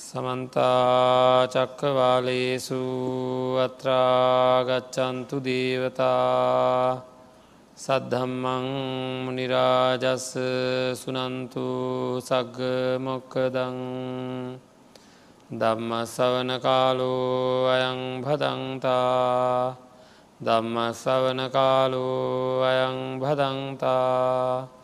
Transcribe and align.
සමන්තා 0.00 1.46
චක්කවාලේසු 1.46 2.80
අත්‍රාගච්චන්තු 3.60 5.36
දේවතා 5.40 7.04
සද්ධම්මං 7.76 8.66
මනිරාජස්ස 9.26 10.28
සුනන්තු 10.96 11.66
සග්ග 12.20 12.58
මොක්කදං 12.98 13.78
දම්ම 15.52 15.90
සවන 16.06 16.50
කාලෝ 16.58 17.68
අයං 17.68 18.00
භදන්තා 18.24 19.76
දම්ම 20.40 20.76
සවන 20.94 21.40
කාලෝ 21.50 22.64
අයං 22.64 22.98
භදන්තා 23.20 24.79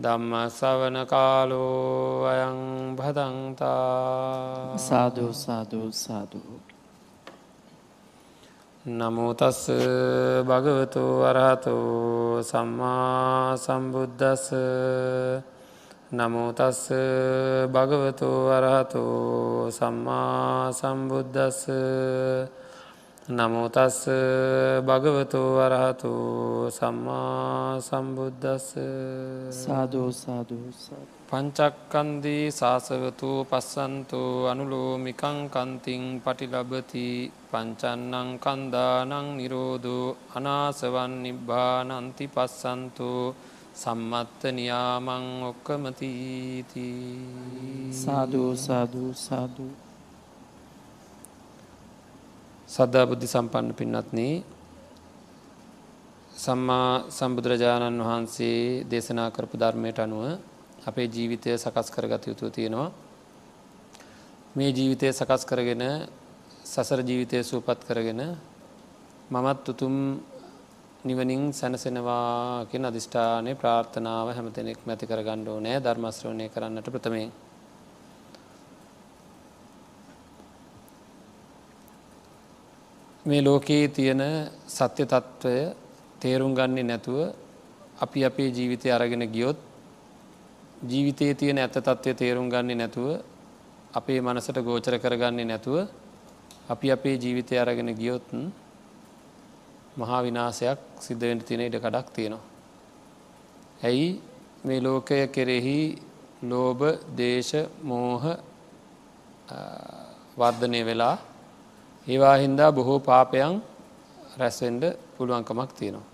දම්ම 0.00 0.32
සවන 0.50 0.96
කාලෝ 1.06 2.24
අයං 2.26 2.58
භදන්තා 2.96 4.78
සාධූ 4.78 5.32
සාධූ 5.34 5.88
සාධූ 5.94 6.58
නමුතස් 8.84 9.60
භගවතු 10.42 11.02
වරහතු 11.20 11.76
සම්මා 12.42 13.56
සම්බුද්ධස් 13.58 14.46
නමුතස් 16.12 16.80
භගවතු 17.68 18.28
වරහතු 18.46 19.04
සම්මා 19.70 20.72
සම්බුද්ධස් 20.72 21.60
නමුතස් 23.28 23.98
භගවතු 24.82 25.42
වරහතු 25.56 26.12
සම්මා 26.70 27.78
සම්බුද්ධස්ස 27.78 28.68
සාධූ 29.56 30.10
සාධූ 30.14 30.68
සාධ 30.78 31.20
පංචක්කන්දී 31.28 32.46
ශාසවතු 32.50 33.30
පස්සන්තු 33.44 34.22
අනුලෝමිකං 34.44 35.36
කන්තිං 35.48 36.02
පටිලබති. 36.18 37.08
පංචන්නං 37.50 38.30
කන්දානං 38.38 39.12
නිරෝධෝ 39.36 40.16
අනාසවන් 40.34 41.12
නිබ්බානන්ති 41.22 42.26
පස්සන්තු. 42.26 43.10
සම්මත්ත 43.74 44.40
නියාමං 44.50 45.26
ඔක්කමතීති. 45.42 46.88
සාධූ 47.94 48.50
සාධූ 48.58 49.12
සාධූ 49.18 49.89
සද්ධා 52.70 53.04
බුද්ධි 53.04 53.26
සම්පන්න 53.26 53.68
පින්නත්න 53.72 54.18
සම්මා 56.36 56.90
සම්බුදුරජාණන් 57.10 57.98
වහන්සේ 58.00 58.60
දේශනා 58.86 59.28
කරපු 59.30 59.56
ධර්මයට 59.56 59.98
අනුව 59.98 60.24
අපේ 60.86 61.08
ජීවිතය 61.08 61.50
සකස් 61.54 61.88
කරගත 61.90 62.24
යුතු 62.26 62.46
තියෙනවා. 62.48 62.90
මේ 64.56 64.70
ජීවිතය 64.70 65.06
සකස් 65.10 65.42
කරගෙන 65.44 65.84
සසර 66.64 67.00
ජීවිතය 67.02 67.38
සූපත් 67.42 67.80
කරගෙන 67.82 68.22
මමත් 69.30 69.64
උතුම් 69.68 69.96
නිවනින් 71.04 71.42
සැනසෙනවා 71.52 72.66
කියෙන 72.66 72.84
අධිෂ්ඨානය 72.84 73.52
ප්‍රාර්ථනාව 73.54 74.26
හැමතෙනෙක් 74.30 74.78
මැති 74.86 75.04
කරගණ්ඩෝ 75.06 75.58
නෑ 75.58 75.78
ධර්මශ්‍රවණය 75.78 76.46
කරන්නට 76.48 76.88
ප්‍රථමයෙන්. 76.88 77.30
මේ 83.24 83.42
ලෝකයේ 83.42 83.88
තියෙන 83.88 84.22
සත්‍ය 84.66 85.04
තත්ත්වය 85.04 85.76
තේරුම් 86.20 86.54
ගන්නේ 86.54 86.82
නැතුව 86.82 87.34
අපි 88.00 88.24
අපේ 88.24 88.48
ජීවිතය 88.48 88.88
අරගෙන 88.88 89.24
ගියොත් 89.28 89.58
ජීවිතයේ 90.82 91.34
තියෙන 91.34 91.58
ඇත 91.58 91.76
තත්ත්වය 91.78 92.14
තේරුම් 92.14 92.48
ගන්නේ 92.48 92.74
නැතුව 92.74 93.20
අපේ 93.94 94.20
මනසට 94.20 94.58
ගෝචර 94.60 94.96
කරගන්නේ 94.98 95.44
නැතුව 95.44 95.88
අපි 96.68 96.86
අපේ 96.90 97.16
ජීවිතය 97.16 97.58
අරගෙන 97.58 97.92
ගියොත් 97.94 98.26
මහා 99.96 100.22
විනාසයක් 100.22 100.80
සිද්ධවෙන්ට 100.98 101.44
තියෙන 101.44 101.60
ඉඩ 101.60 101.76
කඩක් 101.76 102.08
තියෙනවා. 102.10 102.44
ඇයි 103.84 104.08
මේ 104.64 104.80
ලෝකය 104.80 105.26
කෙරෙහි 105.28 105.78
ලෝභ 106.42 106.82
දේශ 107.16 107.52
මෝහ 107.82 108.24
වර්ධනය 110.38 110.80
වෙලා 110.84 111.16
ඒවා 112.06 112.36
හින්දා 112.36 112.70
බොහෝ 112.72 112.98
පාපයන් 113.00 113.60
රැස්වෙන්ඩ 114.38 114.84
පුළුවන්කමක් 115.16 115.70
තියෙනවා. 115.72 116.06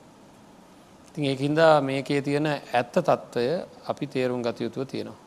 ඉතින් 1.08 1.24
ඒහින්දා 1.24 1.80
මේකේ 1.80 2.20
තියෙන 2.22 2.46
ඇත්ත 2.46 2.92
තත්ත්වය 2.92 3.46
අපි 3.86 4.06
තේරුම් 4.06 4.42
ගත 4.42 4.60
යුතුව 4.60 4.84
තියෙනවා. 4.84 5.18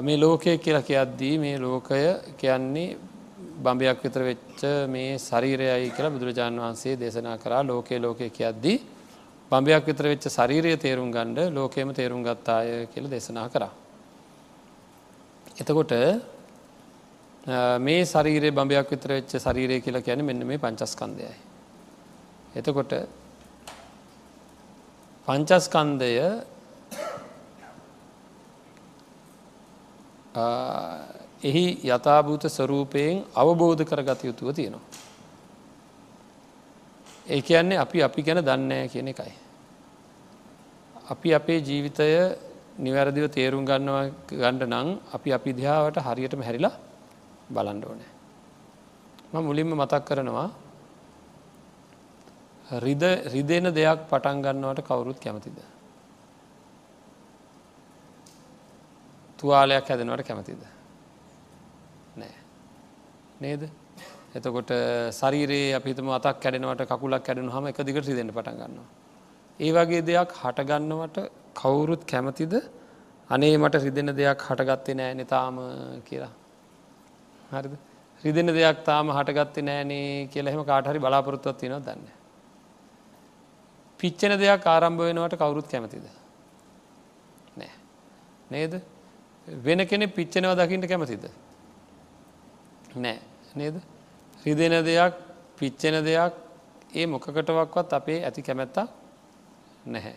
මේ 0.00 0.16
ලෝකය 0.16 0.58
කියලා 0.58 0.82
කියද්දී 0.82 1.38
මේ 1.38 1.58
ලෝකය 1.58 2.02
කියන්නේ 2.36 2.96
බම්බයක් 3.56 4.02
විතර 4.02 4.22
වෙච්ච 4.22 4.60
මේ 4.88 5.18
ශරීරයයි 5.18 5.90
කියලා 5.90 6.10
බුදුරජාණන් 6.10 6.60
වහන්සේ 6.60 6.94
දේශනා 6.96 7.36
කරා 7.36 7.62
ලෝකයේ 7.62 8.00
ලෝකය 8.00 8.30
කියද්දී 8.30 8.78
බම්බයක් 9.50 9.84
විතර 9.86 10.06
වෙච්ච 10.06 10.24
ශරීරය 10.28 10.76
තේරුම් 10.76 11.10
ගණ්ඩ 11.10 11.52
ලෝකයම 11.52 11.88
තේරුම් 11.92 12.22
ගත්තාය 12.22 12.86
කියල 12.86 13.06
දේශනා 13.06 13.48
කරා. 13.48 13.72
එතකොට 15.60 15.92
මේ 17.46 18.04
ශරීරයේ 18.04 18.50
බඹයක් 18.50 18.90
විතර 18.90 19.10
වෙච්ච 19.10 19.32
ශරීරය 19.38 19.80
කියලා 19.80 20.02
කියන 20.02 20.24
මෙන්න 20.24 20.42
මේ 20.42 20.58
පංචස්කන්දයයි. 20.58 21.34
එතකොට 22.56 22.92
පංචස්කන්දය 25.28 26.10
එහි 31.42 31.64
යථභූත 31.86 32.44
ස්වරූපයෙන් 32.48 33.24
අවබෝධ 33.34 33.84
කරගත 33.84 34.24
යුතුව 34.24 34.50
තියෙනවා. 34.52 34.84
ඒ 37.26 37.40
කියන්නේ 37.42 37.78
අපි 37.78 38.02
අපි 38.02 38.22
ගැන 38.22 38.42
දන්නෑ 38.42 38.88
කියන 38.88 39.08
එකයි. 39.08 39.34
අපි 41.08 41.28
අපේ 41.32 41.60
ජීවිතය 41.60 42.10
නිවැරදිව 42.78 43.30
තේරුම් 43.30 43.64
ගන්නවා 43.64 44.04
ගණ්ඩ 44.32 44.66
නං 44.66 44.88
අපි 45.14 45.32
අපි 45.32 45.50
දිහාවට 45.52 46.02
හරියටම 46.02 46.42
හැරිලා 46.42 46.74
බලන්ඩ 47.50 47.84
ඕනෑ. 47.84 48.12
ම 49.32 49.36
මුලින්ම 49.42 49.70
මතක් 49.74 50.04
කරනවා 50.08 50.48
රිදෙන 52.74 53.66
දෙයක් 53.72 54.00
පටන් 54.10 54.42
ගන්නවට 54.42 54.86
කවුරුත් 54.88 55.18
කැමතිද. 55.20 55.58
තුවාලයක් 59.38 59.88
හැදෙනවට 59.88 60.26
කැමතිද. 60.26 60.62
නෑ. 62.16 62.34
නේද. 63.40 63.68
එතකොට 64.34 64.70
සරීරයේ 65.12 65.74
අපිතම 65.78 66.08
අතක් 66.10 66.40
කැඩෙනවට 66.40 66.88
කකුලක් 66.90 67.22
කැඩෙන 67.22 67.48
හම 67.48 67.66
එක 67.70 67.78
දිගට 67.86 68.08
රිදෙන 68.10 68.32
පටන් 68.32 68.58
ගන්නවා. 68.60 68.88
ඒ 69.60 69.70
වගේ 69.72 70.02
දෙයක් 70.02 70.32
හටගන්නවට 70.32 71.16
කවුරුත් 71.54 72.02
කැමතිද 72.04 72.54
අනේ 73.30 73.54
මට 73.56 73.84
රිදෙන 73.84 74.10
දෙයක් 74.12 74.42
හටගත්තේ 74.48 74.94
නෑ 74.94 75.14
නතාම 75.14 75.56
කියලා. 76.04 76.32
හරිද 77.50 77.74
රිදෙන 78.22 78.46
දෙයක් 78.48 78.84
තාම 78.84 79.10
හටගත්ත 79.10 79.56
නෑනේ 79.62 80.28
කියලහෙම 80.28 80.62
කාටහරි 80.64 80.98
බලාපොරොත්තුවත් 80.98 81.58
තිනව 81.58 81.78
දන්න. 81.80 82.06
පිච්චෙන 84.00 84.32
දෙයක් 84.38 84.66
ආරම්භ 84.66 85.00
වෙනවට 85.00 85.36
කවුරුත් 85.36 85.66
කැමතිද. 85.66 86.06
නෑ. 87.56 87.72
නේද 88.50 88.72
වෙන 89.46 89.86
කෙනෙ 89.86 90.06
පිච්චෙනව 90.08 90.52
දකිට 90.54 90.88
කැමතිද. 90.88 91.24
නෑ 92.96 93.18
නේද 93.54 93.76
රිදෙන 94.44 94.84
දෙයක් 94.84 95.14
පිච්චෙන 95.58 95.96
දෙයක් 96.04 96.34
ඒ 96.92 97.06
මොකකටවක්වත් 97.06 97.92
අපේ 97.92 98.18
ඇති 98.24 98.42
කැමැත්තා 98.42 98.86
නැහැ. 99.86 100.16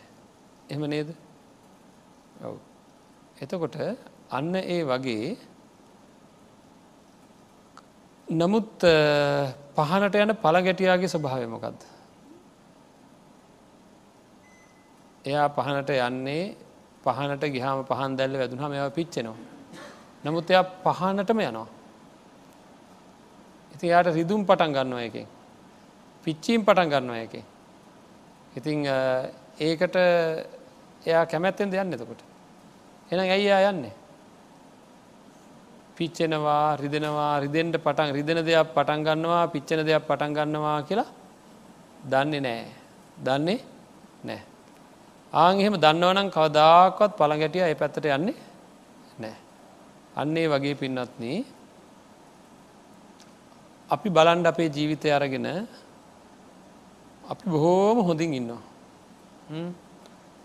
එම 0.69 0.81
නේද 0.85 1.09
ඔව් 2.41 2.55
එතකොට 3.41 3.75
අන්න 4.31 4.55
ඒ 4.55 4.81
වගේ 4.83 5.37
නමුත් 8.29 8.85
පහනට 9.75 10.15
යන 10.15 10.35
පළ 10.35 10.61
ගැටියාගේ 10.61 11.07
ස්වභාවමකක්ද. 11.07 11.81
එයා 15.25 15.49
පහනට 15.49 15.89
යන්නේ 15.89 16.55
පහනට 17.03 17.43
ගිහාම 17.47 17.83
පහන් 17.85 18.17
දැල්ල 18.17 18.37
වැදුනහම 18.37 18.73
එව 18.73 18.93
පිච්චෙනවා. 18.93 19.35
නමුත් 20.23 20.49
එයා 20.49 20.63
පහනටම 20.85 21.39
යනවා. 21.41 21.67
ඉති 23.75 23.87
යායට 23.87 24.13
රිදුම් 24.13 24.45
පටන් 24.45 24.73
ගන්නවා 24.73 25.01
එක. 25.01 25.17
පිච්චීම් 26.23 26.65
පටන් 26.65 26.89
ගන්නවා 26.89 27.17
එක. 27.17 27.33
ඉතිං 28.55 28.85
ඒකට 29.59 29.95
එයා 31.05 31.25
කැමැත්තෙන් 31.25 31.71
දෙයන්න 31.71 31.93
එතකොට. 31.93 32.21
එන 33.11 33.19
ඇයි 33.19 33.49
යන්නේ. 33.65 33.93
පිච්චෙනවා 35.99 36.77
රිදෙනවා 36.81 37.33
රිදෙන්ට 37.43 37.75
පටන් 37.85 38.13
රිදෙන 38.17 38.39
දෙයක් 38.47 38.69
පටන් 38.75 39.01
ගන්නවා 39.07 39.43
පිච්චෙන 39.53 39.81
දෙයක් 39.87 40.07
පටන් 40.09 40.31
ගන්නවා 40.37 40.77
කියලා 40.87 41.09
දන්නේ 42.11 42.41
නෑ. 42.41 42.65
දන්නේ 43.25 43.59
නෑ. 44.23 44.41
ආං 45.33 45.59
එහෙම 45.61 45.75
දන්නවනම් 45.83 46.29
කවදාකවත් 46.35 47.11
පළගැටිය 47.19 47.63
ඒ 47.67 47.75
පැත්තට 47.75 48.05
යන්නේ 48.17 48.35
නෑ. 49.19 49.35
අන්නේ 50.15 50.47
වගේ 50.53 50.75
පින්නත්න 50.81 51.23
අපි 53.89 54.09
බලන්ඩ 54.09 54.47
අපේ 54.51 54.69
ජීවිතය 54.75 55.11
අරගෙන 55.11 55.47
අපි 57.23 57.45
බොහෝම 57.51 57.97
හොඳින් 58.07 58.33
ඉන්නවා. 58.33 58.61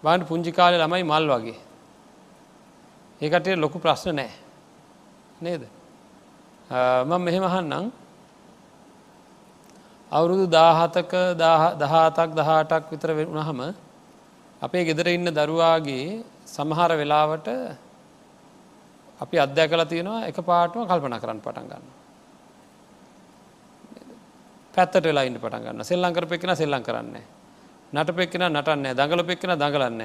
බාන්ට 0.03 0.29
පුංචි 0.29 0.51
කාලය 0.53 0.77
ළමයි 0.79 1.05
මල් 1.05 1.27
වගේ. 1.33 1.59
ඒකට 3.21 3.47
ලොකු 3.65 3.79
ප්‍රශ්න 3.79 4.19
නෑ. 4.21 4.33
නේද. 5.41 5.67
මං 7.07 7.21
මෙහෙම 7.21 7.45
අහන්නම් 7.45 7.93
අවුරුදු 10.13 10.47
දාහතක 10.47 11.13
දහතක් 11.81 12.31
දහටක් 12.39 12.85
විතර 12.91 13.11
වුණහම 13.13 13.75
අපේ 14.63 14.85
ගෙදර 14.85 15.09
ඉන්න 15.09 15.27
දරුවාගේ 15.27 16.23
සමහර 16.47 16.91
වෙලාවට 16.95 17.49
අපි 19.21 19.37
අධ්‍යකල 19.39 19.83
තියෙනවා 19.85 20.27
එක 20.29 20.39
පාටම 20.41 20.87
කල්පන 20.87 21.19
කරන්න 21.21 21.41
පටන් 21.41 21.67
ගන්න. 21.71 21.85
පැත්තට 24.75 25.05
වෙලා 25.05 25.25
ඉන්න 25.25 25.39
පටන් 25.39 25.65
ගන්න 25.65 25.85
සෙල්ලංකර 25.85 26.27
පෙක්ෙන 26.27 26.57
සෙල්ලං 26.57 26.83
කරන්න. 26.83 27.17
නට 27.93 28.11
පෙක්ෙන 28.15 28.47
නටන්න 28.51 28.95
දඟල 28.95 29.23
පෙක්ෙන 29.27 29.59
දඟලන්න. 29.59 30.03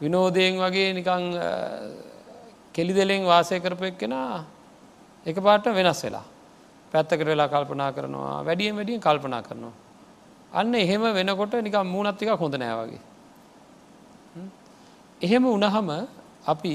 විනෝදයෙන් 0.00 0.56
වගේ 0.56 0.92
නිකං 0.94 1.24
කෙලි 2.78 2.94
දෙලෙන් 2.94 3.26
වාසය 3.26 3.58
කරපෙක්කෙන 3.60 4.14
එක 5.26 5.36
පාට 5.42 5.66
වෙනස් 5.78 6.02
වෙලා. 6.04 6.26
පැත්තකට 6.92 7.26
වෙලා 7.26 7.48
කල්පනා 7.48 7.90
කරනවා 7.92 8.44
වැඩියෙන් 8.46 8.76
වැඩියෙන් 8.76 9.00
කල්පනා 9.00 9.42
කරනවා. 9.42 9.74
අන්න 10.52 10.74
එහෙම 10.74 11.02
වෙනකොට 11.18 11.54
නිකම් 11.58 11.86
මූනත්තික 11.86 12.30
හොඳ 12.38 12.54
නෑවගේ. 12.54 13.00
එහෙම 15.20 15.44
උනහම 15.46 15.88
අපි 16.46 16.74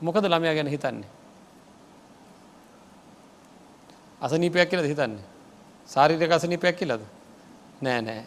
මොකද 0.00 0.24
ළමයා 0.24 0.54
ගැන 0.54 0.74
හිතන්නේ. 0.74 1.08
අසනීපයක් 4.20 4.68
කියලද 4.70 4.88
හිතන්නේ. 4.92 5.24
සාරිරක 5.88 6.32
අසනීපයක් 6.32 6.76
කියලද. 6.76 7.02
නෑ 7.82 8.00
නෑ 8.02 8.22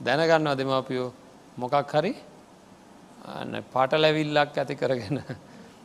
දැනගන්නවා 0.00 0.58
දෙමවපියෝ 0.58 1.12
මොකක් 1.58 1.92
හරි 1.92 2.12
පටලැවිල්ලක් 3.72 4.58
ඇති 4.58 4.74
කරගෙන 4.76 5.18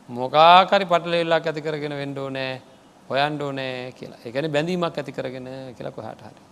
මොකාකරි 0.08 0.84
පටලෙල්ලක් 0.84 1.46
ඇති 1.46 1.60
කරගෙන 1.60 1.92
වෙන්ඩෝ 1.92 2.28
නෑ 2.30 2.60
හොයන්ඩෝ 3.08 3.50
නෑ 3.52 3.92
කියලා 3.92 4.20
එකන 4.24 4.48
බැඳීමක් 4.50 4.98
ඇති 4.98 5.12
කරගෙන 5.12 5.48
කියලා 5.76 5.92
කොහට 5.92 6.22
හරි. 6.22 6.42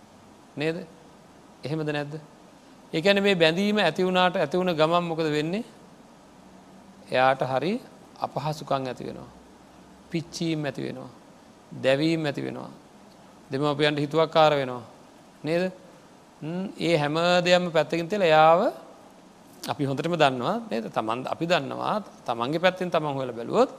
නේද 0.57 0.77
එහෙමද 1.63 1.89
නැද්ද. 1.89 2.13
ඒකැන 2.93 3.23
මේ 3.23 3.35
බැඳීම 3.35 3.77
ඇතිවුණට 3.79 4.37
ඇතිවුණ 4.37 4.73
ගමන් 4.73 5.03
මොකද 5.03 5.29
වෙන්නේ 5.31 5.63
එයාට 7.09 7.41
හරි 7.43 7.73
අපහසුකං 8.19 8.87
ඇති 8.87 9.03
වෙනවා. 9.03 9.29
පිච්චීම් 10.09 10.65
ඇති 10.65 10.81
වෙනවා. 10.83 11.09
දැවීම් 11.81 12.25
ඇති 12.25 12.41
වෙනවා. 12.41 12.71
දෙමපියන්ට 13.51 13.99
හිතුවක් 13.99 14.29
කාර 14.29 14.53
වෙනවා. 14.53 14.83
නේද 15.43 15.71
ඒ 16.79 16.97
හැම 16.97 17.15
දෙයම 17.43 17.71
පැත්තකින් 17.71 18.07
තෙල 18.07 18.21
යාව 18.23 18.61
අපි 19.63 19.83
හොඳටම 19.85 20.15
දන්නවා 20.15 20.57
නේද? 20.71 20.85
තමන් 20.93 21.19
අපි 21.33 21.45
දන්නවා 21.45 21.95
තමන්ගේ 22.25 22.63
පැත්තිෙන් 22.63 22.89
තමන් 22.89 23.13
හොල 23.13 23.31
බැලුවොත් 23.31 23.69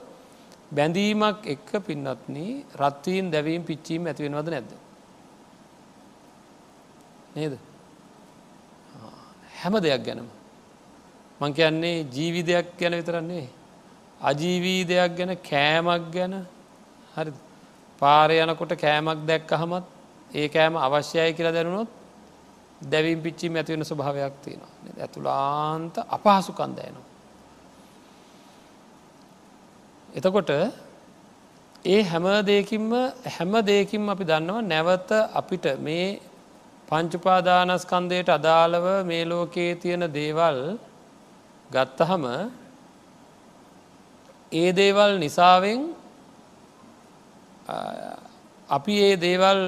බැඳීමක් 0.71 1.45
එක්ක 1.45 1.69
පින්නත්න 1.85 2.37
රත්වීන් 2.81 3.31
දැවීම් 3.31 3.63
පිච්චීම් 3.63 4.05
ඇතිවෙනවද 4.05 4.49
නැද්ද. 4.49 4.71
නේද? 7.35 7.53
හැම 9.59 9.73
දෙයක් 9.79 10.03
ගැනම. 10.05 10.29
මං 11.41 11.51
කියන්නේ 11.53 12.05
ජීවිදයක් 12.15 12.67
ගැන 12.79 12.93
විතරන්නේ 12.93 13.47
අජීවී 14.21 14.81
දෙයක් 14.85 15.11
ගැන 15.17 15.31
කෑමක් 15.49 16.03
ගැන. 16.13 16.33
හරි 17.15 17.31
පාරය 18.01 18.35
යනකොට 18.43 18.73
කෑමක් 18.75 19.19
දැක්ක 19.25 19.51
හමත් 19.53 19.85
ඒ 20.35 20.47
කෑම 20.47 20.75
අවශ්‍යය 20.77 21.33
කියලා 21.33 21.51
දැනුණොත් 21.51 21.89
දැවින් 22.81 23.21
පිච්චි 23.21 23.47
ඇතිවෙන 23.49 23.85
ස්වභාවයක් 23.85 24.35
තියෙනවා 24.41 24.71
ඇතුලාන්ත 24.97 25.95
අපහසුකන්දයනවා. 26.07 27.07
එතකොට 30.09 30.49
ඒ 31.85 32.01
හැම 32.03 32.25
දෙකින්ම 32.43 32.91
හැම 33.27 33.53
දෙකින් 33.63 34.01
අපි 34.05 34.23
දන්නවා 34.23 34.61
නැවත 34.63 35.09
අපිට 35.33 35.65
මේ 35.79 36.19
පංචුපාදානස්කන්දයට 36.87 38.29
අදාළව 38.29 38.85
මේ 39.05 39.23
ලෝකයේ 39.25 39.75
තියෙන 39.75 40.03
දේවල් 40.11 40.59
ගත්තහම 41.69 42.23
ඒ 44.51 44.69
දේවල් 44.71 45.11
නිසාවෙන් 45.17 45.81
අපි 48.69 48.93
ඒ 48.99 49.15
දේවල් 49.17 49.59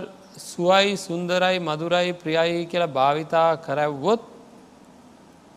සුවයි 0.42 0.98
සුන්දරයි 0.98 1.58
මදුරයි 1.60 2.12
ප්‍රියයි 2.14 2.66
කියලා 2.66 2.96
භාවිතා 2.98 3.50
කරැව්වොත් 3.58 4.22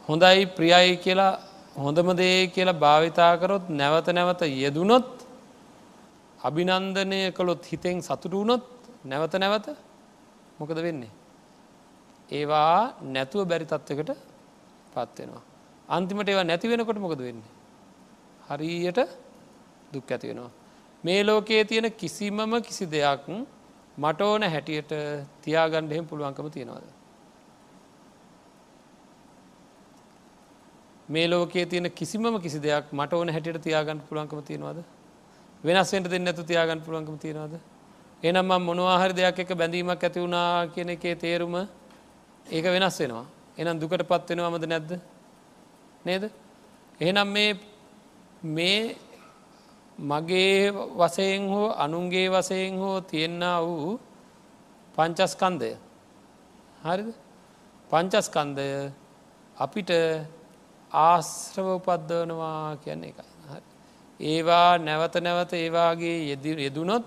හොඳයි 0.09 0.47
ප්‍රියයි 0.57 0.97
කියලා 0.97 1.33
හොඳම 1.77 2.09
දේ 2.17 2.39
කියලා 2.47 2.81
භාවිතාකරොත් 2.81 3.65
නැවත 3.71 4.09
නැවත 4.09 4.43
යෙදුනොත් 4.55 5.09
අභිනන්දනය 6.41 7.21
කළොත් 7.33 7.63
හිතෙන් 7.65 8.03
සතුට 8.03 8.33
වුණොත් 8.33 8.65
නැවත 9.05 9.35
නැවත 9.35 9.67
මොකද 10.59 10.79
වෙන්නේ. 10.79 11.13
ඒවා 12.31 12.95
නැතුව 13.07 13.49
බැරි 13.49 13.67
තත්වකට 13.67 14.11
පත්වෙනවා. 14.93 15.43
අන්තිමට 15.89 16.29
ඒවා 16.29 16.45
නැති 16.45 16.69
වෙනකොට 16.69 16.99
මොකද 16.99 17.21
වෙන්නේ. 17.21 17.51
හරියට 18.49 19.01
දුක් 19.93 20.11
ඇති 20.11 20.29
වෙනවා. 20.29 20.53
මේ 21.05 21.21
ලෝකයේ 21.23 21.65
තියෙන 21.65 21.89
කිසිමම 21.93 22.53
කිසි 22.63 22.85
දෙයක් 22.87 23.27
මට 23.99 24.21
ඕන 24.21 24.43
හැටියට 24.45 24.93
තියාගණ්ඩ 25.43 25.93
එහෙම 25.93 26.07
පුළුවන්කම 26.07 26.49
තියෙනවාද. 26.51 26.85
මේ 31.09 31.29
ලෝකයේ 31.29 31.67
තියෙන 31.67 31.91
කිසිමම 31.93 32.41
කිසි 32.41 32.63
දෙයක් 32.63 32.93
මට 32.93 33.13
ඕන 33.13 33.29
හැටියට 33.29 33.63
තියාගන්න 33.63 34.01
පුළුවන්කම 34.01 34.43
තියෙනවාද? 34.43 34.83
වෙනස්වෙන්ට 35.65 36.11
දෙන්න 36.11 36.27
ඇතු 36.27 36.45
තියාගන්න 36.45 36.83
පුළුවන්කම 36.83 37.19
තියෙනවාද? 37.19 37.55
එනම් 38.23 38.53
මොනවාහරි 38.63 39.15
දෙයක් 39.15 39.39
එක 39.39 39.55
බැඳීමක් 39.55 40.03
ඇති 40.03 40.21
වුණා 40.21 40.67
කියන 40.67 40.89
එකේ 40.89 41.15
තේරුම 41.15 41.55
ඒක 42.47 42.65
වෙනස් 42.67 42.99
වෙනවා. 43.01 43.27
එනම් 43.59 43.79
දුකට 43.81 44.03
පත්වෙනවාමද 44.03 44.67
නැද්ද? 44.67 44.99
නේද? 46.05 46.31
එහෙනම් 47.01 47.29
මේ 47.29 47.55
මේ 48.43 48.97
මගේ 49.99 50.71
වසයෙන් 50.71 51.49
හෝ 51.49 51.69
අනුන්ගේ 51.75 52.29
වසයෙන් 52.29 52.79
හෝ 52.79 53.01
තියෙන්න 53.03 53.43
වූ 53.61 54.01
පංචස්කන්දය 54.95 55.71
හරිද? 56.83 57.15
පංචස්කන්දය 57.91 58.69
අපිට 59.57 59.91
ආශ්‍රව 60.93 61.67
උපද්දවනවා 61.69 62.77
කියන්නේ 62.77 63.11
එකයි. 63.11 63.63
ඒවා 64.21 64.79
නැවත 64.79 65.15
නැවත 65.17 65.53
ඒවාගේ 65.55 66.17
යෙදුනොත් 66.59 67.05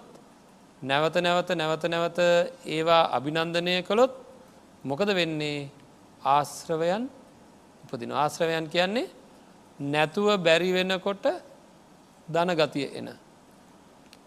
නැවත 0.81 1.15
නැවත 1.17 1.49
නැවත 1.51 1.83
නැවත 1.85 2.19
ඒවා 2.65 3.03
අභිනන්දනය 3.09 3.83
කළොත් 3.83 4.13
මොකද 4.83 5.09
වෙන්නේ? 5.09 5.69
ආශ්‍රවයන් 6.25 7.03
උපදින 7.83 8.11
ආශ්‍රවයන් 8.13 8.65
කියන්නේ 8.69 9.07
නැතුව 9.79 10.27
බැරි 10.37 10.71
වෙනකොට 10.71 11.25
දනගතිය 12.27 12.87
එන. 12.93 13.09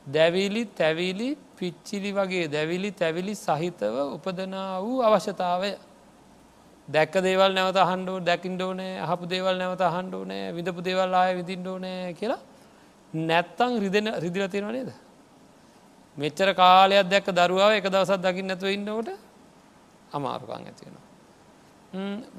දැවිලි 0.06 0.64
තැවිලි 0.72 1.28
පිච්චිලි 1.56 2.10
වගේ 2.12 2.48
දැවිලි 2.48 2.90
තැවිලි 2.92 3.34
සහිතව 3.36 3.96
උපදනා 4.16 4.82
වූ 4.82 5.02
අවශ්‍යතාවය. 5.02 5.72
දැක්ක 6.88 7.14
දේවල් 7.22 7.52
නැවත 7.54 7.78
හන්ඩෝ 7.90 8.18
දැකින්ඩෝනෑ 8.20 8.92
හපු 9.02 9.24
දේවල් 9.26 9.56
නැවත 9.58 9.82
හන්ඩෝනෑ 9.96 10.54
විදපු 10.54 10.80
දේවල් 10.80 11.14
ආය 11.14 11.32
විදිින්ඩෝනෑ 11.36 12.14
කියලා 12.14 12.40
නැත්තං 13.12 13.72
රිදෙන 13.78 14.06
රිදිලතිෙන 14.16 14.66
නේද. 14.68 14.90
මෙච්චර 16.16 16.48
කාලයක් 16.54 17.06
දැක්ක 17.08 17.28
දරුවාව 17.30 17.72
එක 17.72 17.86
දවසත් 17.86 18.18
දකිින් 18.18 18.46
නැතුව 18.46 18.68
ඉන්නවට 18.68 19.10
අමාරුකං 20.12 20.66
ඇතිවෙනවා. 20.66 21.06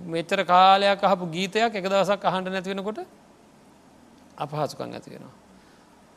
මෙච්චර 0.07 0.39
කාලයක් 0.45 1.03
අහපු 1.03 1.25
ගීතයක් 1.27 1.71
එක 1.71 1.85
දවසක් 1.85 2.23
අහන්ඩ 2.23 2.47
නැතිවෙනකොට 2.49 2.99
අපහසුකං 4.37 4.93
ඇතිවෙනවා. 4.93 5.40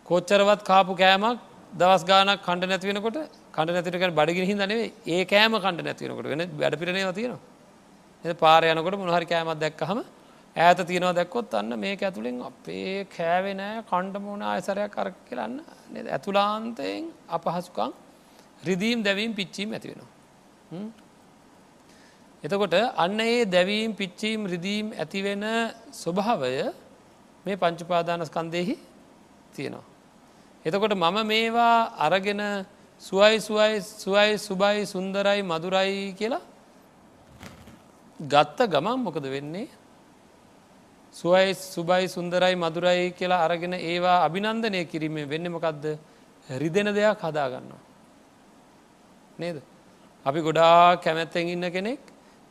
කොච්චරවත් 0.07 0.63
කාපු 0.65 0.93
කෑමක් 0.95 1.39
දවස් 1.73 2.03
ගානක් 2.05 2.43
කණඩ 2.43 2.69
නැතිවෙනකොට 2.69 3.19
කණඩ 3.53 3.77
නැතිරක 3.77 4.15
බඩගිරි 4.15 4.47
හිදනේ 4.47 4.93
ඒ 5.07 5.25
කෑම 5.25 5.55
කණඩ 5.57 5.85
නැතිවෙනකොට 5.85 6.27
වෙන 6.27 6.43
වැඩ 6.59 6.79
පිරණය 6.79 7.03
තියෙනවා. 7.13 7.41
එ 8.25 8.33
පාර 8.35 8.63
යනකොට 8.65 8.99
මොනහරි 8.99 9.27
කෑමත් 9.27 9.61
දැක්කහම 9.61 10.01
ඈත 10.57 10.81
තියෙනවා 10.87 11.13
දැක්කොත් 11.13 11.55
අන්න 11.55 11.73
මේක 11.77 12.03
ඇතුළින් 12.03 12.37
අපේ 12.43 13.07
කෑවෙනෑ 13.17 13.83
කණ්ඩමෝන 13.83 14.43
ආයසරයක් 14.43 14.93
කර 14.93 15.09
කියලන්න 15.29 15.55
ඇතුලාන්තයෙන් 16.09 17.09
අපහසුකං 17.29 17.93
රිදීම් 18.65 19.03
දැවීම් 19.03 19.33
පිච්චීම් 19.35 19.73
ඇතිවෙනවා. 19.73 20.11
එතකොට 22.45 22.77
අන්න 22.97 23.21
ඒ 23.21 23.41
දැවීම් 23.47 23.93
පිච්චීම් 23.95 24.47
රිදීම් 24.47 24.87
ඇතිවෙන 24.95 25.45
ස්වභාවය 25.95 26.53
මේ 27.47 27.57
පංචුපාදානස්කන්දයෙහි 27.57 28.77
තියෙනවා. 29.55 29.94
එතකොට 30.65 30.95
මම 30.95 31.17
මේවා 31.25 31.93
අරගෙන 31.99 32.43
සුවයි 33.03 33.37
සුවයි 33.39 33.81
සුවයි 33.81 34.39
සුබයි 34.39 34.87
සුන්දරයි 34.87 35.43
මදුරයි 35.43 36.15
කියලා 36.19 36.43
ගත්ත 38.21 38.59
ගමන් 38.65 38.99
මොකද 38.99 39.27
වෙන්නේ 39.27 39.69
සුවයි 41.15 41.55
සුබයි 41.55 42.09
සුන්දරයි 42.09 42.57
මදුරයි 42.57 43.13
කියලා 43.13 43.45
අරගෙන 43.47 43.75
ඒවා 43.75 44.25
අභිනන්දනය 44.27 44.85
කිරීමේ 44.85 45.29
වෙන්න 45.29 45.47
මොකක්ද 45.49 45.85
රිදෙන 46.49 46.89
දෙයක් 46.89 47.21
හදාගන්නවා. 47.21 47.83
නේද. 49.39 49.57
අපි 50.27 50.41
ගොඩා 50.41 50.97
කැමැත්තෙන් 50.97 51.49
ඉන්න 51.49 51.71
කෙනෙක් 51.71 52.01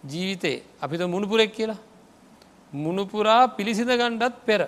ජීවිතේ 0.03 0.63
අපිත 0.81 1.01
මුණපුරෙක් 1.03 1.51
කියලා. 1.51 1.81
මුණපුරා 2.73 3.47
පිළිසිඳ 3.49 3.91
ගණ්ඩත් 3.91 4.35
පෙර. 4.45 4.61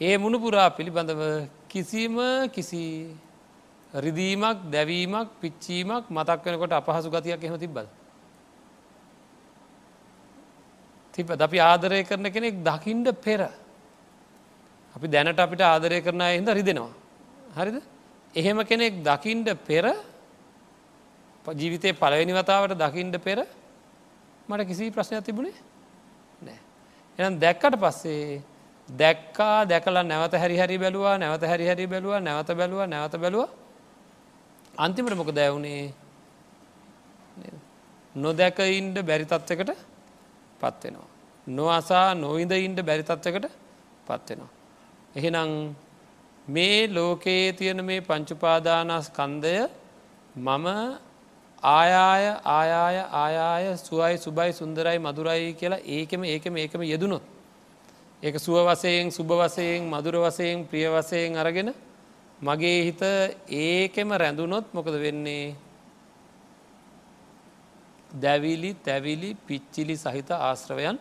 ඒ 0.00 0.16
මුණපුරා 0.16 0.70
පිළිබඳව 0.70 1.22
කිසිම 1.68 2.16
කිසි 2.48 2.82
රිදීමක් 3.92 4.58
දැවීමක් 4.70 5.28
පිච්චීමක් 5.40 6.04
මතක් 6.08 6.44
වෙනකොට 6.44 6.72
අපහසු 6.72 7.10
ගතියක් 7.10 7.42
එහෙම 7.42 7.58
තිබ්බද. 7.58 7.86
තිබ 11.14 11.30
අපි 11.30 11.58
ආදරය 11.60 12.04
කරන 12.04 12.26
කෙනෙක් 12.26 12.62
දකිින්ඩ 12.62 13.08
පෙර 13.16 13.40
අපි 14.94 15.06
දැනට 15.06 15.38
අපිට 15.38 15.62
ආදරය 15.62 15.98
කරන 16.00 16.22
හිද 16.22 16.48
රිදෙනවා. 16.48 16.92
හරිද 17.56 17.82
එහෙම 18.34 18.58
කෙනෙක් 18.64 19.02
දකිින්ඩ 19.02 19.48
පෙර 19.60 19.84
ජීවිතය 21.44 21.92
පලවෙනි 21.94 22.32
වතාවට 22.32 22.76
දකිින්ඩ 22.76 23.18
පෙර 23.18 23.38
මට 24.48 24.68
කිසි 24.68 24.90
ප්‍රශ්නයක් 24.90 25.24
තිබුණේ 25.24 25.58
නෑ. 26.40 26.58
එනම් 27.18 27.34
දැක්කට 27.36 27.74
පස්සේ 27.76 28.42
දැක්කා 28.88 29.64
දැකලා 29.64 30.02
නැවත 30.02 30.32
හැරිහරි 30.32 30.78
බැලවා 30.78 31.18
නැවත 31.18 31.42
හැරිහරි 31.42 31.86
බැලවා 31.86 32.20
නැවත 32.20 32.50
බැලවා 32.56 32.86
නැවත 32.86 33.14
බැලවා 33.20 33.48
අන්තිමට 34.78 35.16
මොක 35.16 35.30
දැවුණේ 35.30 35.92
නොදැකයින්ට 38.14 38.98
බැරිතත්වකට 39.02 39.70
පත්වෙනවා. 40.60 41.08
නොඅසා 41.46 42.14
නොවිඳ 42.14 42.52
ඉන්ට 42.52 42.80
බැරිතත්වකට 42.82 43.46
පත්වෙනවා. 44.06 44.50
එහෙනම් 45.16 45.76
මේ 46.48 46.88
ලෝකයේ 46.88 47.52
තියෙන 47.52 47.84
මේ 47.84 48.00
පංචුපාදානස් 48.00 49.10
කන්දය 49.10 49.54
මම 50.36 50.66
ආයාය 51.62 52.24
ආයාය 52.46 52.98
ආයාය 53.14 53.76
සුවයි 53.78 54.16
සුබයි 54.18 54.52
සුන්දරයි 54.52 54.98
මදුරයි 54.98 55.52
කියලා 55.54 55.84
ඒකම 55.86 56.22
ඒකම 56.24 56.56
ඒකම 56.56 56.82
යෙදුනොත්. 56.84 57.37
ඒක 58.22 58.36
සුව 58.38 58.56
වසයෙන් 58.64 59.10
සුභ 59.10 59.32
වසයෙන් 59.34 59.80
මදුර 59.84 60.16
වසයෙන් 60.18 60.66
ප්‍රිය 60.66 60.86
වසයෙන් 60.88 61.36
අරගෙන 61.36 61.70
මගේ 62.40 62.78
හිත 62.84 63.02
ඒකෙම 63.48 64.08
රැඳුනොත් 64.14 64.66
මොකද 64.72 64.94
වෙන්නේ 64.96 65.56
දැවිලි 68.16 68.70
තැවිලි 68.80 69.30
පිච්චිලි 69.46 69.96
සහිත 69.96 70.30
ආශ්‍රවයන් 70.32 70.96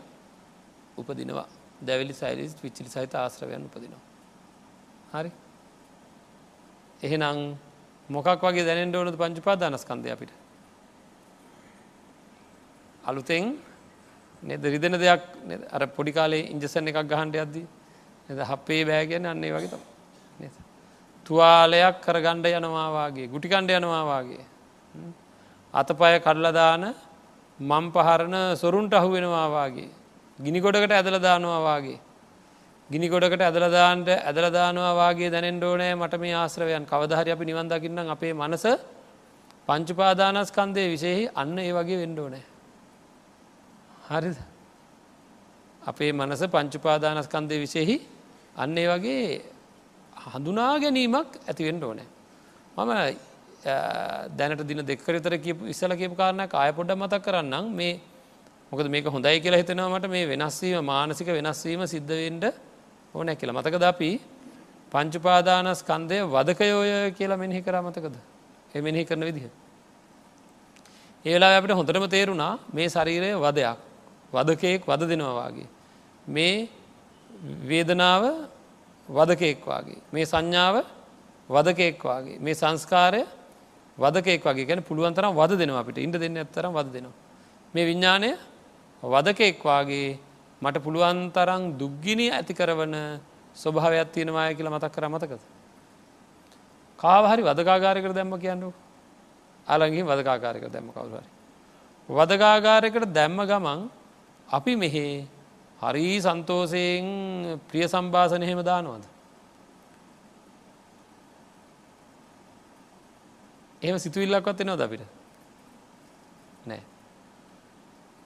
උපදිනවා 0.97 1.47
දැවිලි 1.81 2.13
සයිලිස් 2.13 2.55
පිච්චිලි 2.55 2.89
සහිත 2.89 3.13
ආශ්‍රවයන් 3.13 3.61
උපදිනවා. 3.63 4.01
හරි 5.13 5.31
එහෙනම් 7.03 7.57
මොකක් 8.09 8.41
වගේ 8.41 8.65
දැනෙන්ට 8.65 8.95
ඕනද 8.95 9.15
පංචුපාදානස්කන්දය 9.15 10.09
අපිට. 10.09 10.31
අලුතෙන් 13.03 13.57
නෙද? 14.43 14.63
රිදෙන 14.63 14.93
දෙයක් 14.93 15.21
අර 15.71 15.87
පොඩිකාලේ 15.87 16.49
ඉංජසන 16.51 16.87
එකක් 16.87 16.99
ගහන්ඩ 17.03 17.35
අද්දී 17.37 17.67
එද 18.29 18.39
හපේ 18.41 18.85
බෑගෙන 18.85 19.25
අන්නේ 19.25 19.51
වගේ 19.51 19.69
තම 19.69 19.83
තුවාලයක් 21.25 22.01
කර 22.01 22.17
ගණ්ඩ 22.19 22.57
යනවාවාගේ 22.59 23.27
ගුටිකණ්ඩ 23.27 23.71
යනවාවාගේ 23.71 24.45
අතපය 25.73 26.19
කඩලදාන 26.19 26.83
මම් 27.59 27.85
පහරණ 27.91 28.35
සොරුන්ට 28.55 28.93
අහු 28.93 29.09
වෙනවාවාගේ 29.11 29.89
ගිනි 30.39 30.59
ගොඩකට 30.59 30.91
ඇදලදානවාවාගේ 30.91 31.99
ගිනි 32.89 33.07
ගොඩකට 33.09 33.41
ඇදලදාන්ට 33.41 34.09
ඇදලදානවාගේ 34.09 35.31
දැනෙන් 35.31 35.57
ඩෝනෑ 35.57 35.95
මට 35.95 36.19
මේ 36.19 36.35
ආශ්‍රවයන්. 36.35 36.85
කවදහරි 36.85 37.31
අපි 37.31 37.45
නිවන් 37.45 37.67
දකින්න 37.67 37.99
අපේ 38.07 38.33
මනස 38.33 38.65
පංචුපාදානස්කන්දය 39.67 40.83
විශෙහි 40.93 41.23
අන්න 41.35 41.57
ඒ 41.59 41.73
වගේ 41.73 41.97
වෙන්ඩෝනෑ 41.97 42.56
හරිද? 44.09 44.37
අපේ 45.81 46.11
මනස 46.11 46.41
පංචුපාදානස්කන්දය 46.53 47.55
විශෙහි 47.63 47.97
අන්න 48.55 48.77
ඒ 48.77 48.87
වගේ 48.87 49.23
හඳුනා 50.25 50.73
ගැනීමක් 50.83 51.31
ඇතිවෙන්ඩ 51.47 51.83
ඕනෑ. 51.83 52.07
මම 52.77 52.91
දැනට 54.37 54.63
දින 54.69 54.79
දෙක්කරතර 54.85 55.35
කියපු 55.37 55.67
ඉස්සල 55.67 55.93
කියපු 56.01 56.15
කාරණයක් 56.15 56.53
ආය 56.53 56.71
පොඩ්ඩ 56.71 56.95
මතක් 56.95 57.21
කරන්නම්. 57.25 57.65
මේ 57.75 57.99
මොකද 58.71 58.87
මේක 58.87 59.05
හොඳයි 59.07 59.41
කියලා 59.43 59.61
හිතනවාමට 59.61 60.07
මේ 60.09 60.25
වෙනස්වීම 60.25 60.85
මානසික 60.85 61.27
වෙනස්වීම 61.27 61.83
සිද්ධවෙන්ඩ 61.85 62.45
ඕනෑ 63.15 63.35
කියලා. 63.35 63.57
මතකද 63.59 63.83
අපි? 63.83 64.11
පංචුපාදානස් 64.91 65.83
කන්දය 65.83 66.17
වදකයෝය 66.33 67.11
කියලා 67.11 67.37
මෙහි 67.37 67.61
කර 67.61 67.75
මතකද? 67.81 68.15
එමෙහි 68.75 69.03
කරන 69.05 69.23
විදිහ. 69.29 69.51
ඒලා 71.25 71.57
අපට 71.59 71.71
හොඳටම 71.71 72.07
තේරුණා 72.07 72.53
මේ 72.73 72.87
ශරීරය 72.87 73.33
වදයක්. 73.35 73.77
වදකයෙක් 74.33 74.87
වද 74.87 75.01
දෙනවාගේ. 75.07 75.67
මේ 76.27 76.69
වේදනාව 77.63 78.23
වදකයෙක් 79.09 79.61
වගේ. 79.61 80.01
මේ 80.13 80.25
සංඥාව 80.25 80.75
වදකයෙක් 81.49 82.03
වගේ. 82.03 82.39
මේ 82.39 82.53
සංස්කාරය 82.53 83.23
වදකෙක් 83.97 84.43
වගේ 84.45 84.65
ගැන 84.65 84.81
පුළුවන් 84.83 85.13
තරම් 85.13 85.33
වද 85.33 85.57
දෙනවා 85.57 85.81
අපිට 85.81 85.97
ඉට 85.97 86.15
දෙන්න 86.15 86.37
ඇත්තරම් 86.37 86.73
වද 86.73 86.87
දෙනවා. 86.93 87.15
මේ 87.73 87.85
විඤ්ඥානය 87.85 88.31
වදකෙක් 89.03 89.63
වගේ 89.63 90.19
මට 90.61 90.77
පුළුවන් 90.83 91.31
තරම් 91.31 91.77
දුක්ගිනි 91.77 92.29
ඇති 92.31 92.53
කරවන 92.53 93.19
ස්වභාවයක් 93.55 94.11
තියෙනවාය 94.13 94.55
කියලා 94.55 94.75
මතක් 94.77 94.93
කර 94.93 95.09
මතකද. 95.09 95.41
කාවහරි 96.99 97.41
වදකාගාරකට 97.41 98.13
දැම්ම 98.13 98.37
කියන්නු 98.37 98.69
අලගේ 99.67 100.03
වදකාකාරක 100.03 100.69
දැම්ම 100.69 100.93
කවුහරි. 100.93 101.27
වදකාගාරකට 102.09 103.09
දැම්ම 103.13 103.39
ගමන් 103.45 103.89
අපි 104.49 104.75
මෙහේ 104.75 105.27
හරි 105.79 106.19
සන්තෝසයෙන් 106.19 107.59
ප්‍රිය 107.67 107.85
සම්භාසන 107.85 108.41
හෙම 108.41 108.61
දානවද. 108.61 109.03
එහෙම 113.81 113.97
සිතුවිල්ලක්වත් 113.97 114.61
එනවද 114.61 114.81
අපිට? 114.81 115.03
නෑ. 116.65 116.81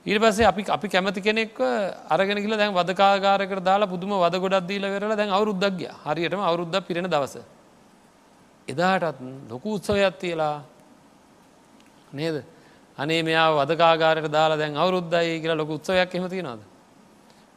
ඊට 0.06 0.20
පස්සේ 0.20 0.46
අපි 0.46 0.64
අපි 0.68 0.88
කැමති 0.88 1.20
කෙනෙක් 1.20 1.58
අරගෙන 2.08 2.38
කියලා 2.38 2.58
දැන් 2.58 2.72
වදකාගාරකට 2.72 3.60
දාලා 3.62 3.86
පුදුම 3.86 4.16
වද 4.16 4.38
ගොඩක් 4.38 4.68
දීලා 4.68 4.90
වෙරලා 4.90 5.16
දැන් 5.16 5.30
අවුරුද්දක් 5.30 5.76
ගියා. 5.76 5.96
හරියටම 6.04 6.40
අවුරුද්දක් 6.40 6.86
පිරෙන 6.86 7.06
දවස. 7.06 7.36
එදාටත් 8.68 9.20
ලොකු 9.50 9.74
උත්සවයක් 9.74 10.18
තියලා 10.18 10.62
නේද? 12.12 12.44
අනේ 12.98 13.22
මෙයා 13.22 13.48
වදකාගාරයට 13.52 14.32
දාලා 14.32 14.58
දැන් 14.58 14.76
අවුරුද්දයි 14.76 15.40
කියලා 15.40 15.56
ලොකු 15.56 15.74
උත්සවයක් 15.74 16.14
එහෙම 16.14 16.28
තියෙනවද? 16.28 16.62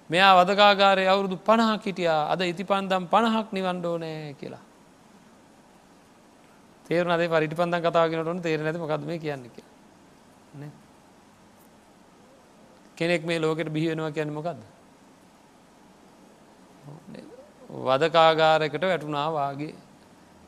මෙයා 0.09 0.33
වදකාගාරය 0.39 1.07
අවුරුදු 1.07 1.37
පණහක් 1.39 1.83
හිටියා. 1.83 2.21
අද 2.31 2.41
ඉතිපන්දම් 2.43 3.03
පණහක් 3.07 3.47
නිවන්ඩ 3.51 3.85
ඕනෑ 3.85 4.33
කියලා. 4.39 4.63
තේරුණදේ? 6.85 7.27
පරිටි 7.27 7.55
පන්දන් 7.55 7.81
කතාගෙනට 7.81 8.27
ඕන 8.27 8.41
තේර 8.41 8.59
නැති 8.59 8.79
මොකක්ද 8.79 9.05
මේ 9.05 9.19
කියන්න 9.19 9.49
කිය 9.49 9.65
කෙනෙක් 12.97 13.25
මේ 13.25 13.39
ලෝකෙට 13.39 13.69
බිහිවෙනවා 13.69 14.11
කියන්න 14.11 14.33
මොකක්ද 14.33 14.61
වදකාගාරකට 17.85 18.83
වැටුණා 18.83 19.27
වාගේ. 19.33 19.75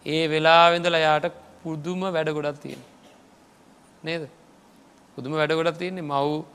ඒ 0.05 0.23
වෙලාවෙඳල 0.29 0.97
යාට 0.97 1.25
පුදුම 1.63 2.01
වැඩ 2.07 2.29
ගොඩක් 2.29 2.59
තියෙන 2.61 2.81
නේද? 4.03 4.29
පුදුම 5.17 5.33
වැඩ 5.33 5.51
ගොඩක් 5.51 5.77
තියන්නේ. 5.81 6.01
මව් 6.03 6.45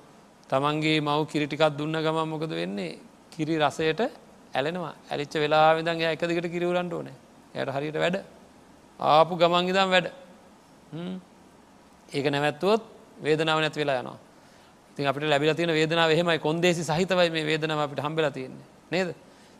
තමන්ගේ 0.48 1.00
මව් 1.00 1.26
කිරිටිකක් 1.26 1.74
දුන්න 1.76 1.98
ගමන් 1.98 2.28
මොකද 2.30 2.52
වෙන්නේ? 2.52 2.98
කිරි 3.30 3.58
රසයට 3.58 4.00
ඇලෙනවා. 4.54 4.94
ඇලිච්ච 5.10 5.34
වෙලාවෙදන් 5.34 6.00
එක 6.06 6.22
දිකට 6.22 6.46
කිරවරන්ට 6.46 6.92
ඕනේ. 6.92 7.16
යට 7.54 7.68
හරියට 7.68 7.98
වැඩ. 7.98 8.22
ආපු 9.00 9.34
ගමන් 9.36 9.68
ඉදම් 9.68 9.88
වැඩ. 9.90 10.06
ඒක 12.08 12.26
නැවැත්තුවොත් 12.26 12.82
වේදනාව 13.18 13.58
නැත් 13.60 13.76
වෙලා 13.76 13.98
යනවා. 13.98 14.18
ති 14.96 15.06
අපට 15.06 15.24
ලැබිල 15.24 15.54
තියෙන 15.54 15.72
වේදනාව 15.72 16.10
එහෙමයි. 16.10 16.38
කොන්දේසි 16.38 16.84
සහිතවයි 16.84 17.30
මේ 17.30 17.44
වේදනාව 17.44 17.80
අපිට 17.80 17.98
හම්බල 17.98 18.30
තියෙන්නේ. 18.30 18.66
නේද? 18.90 19.10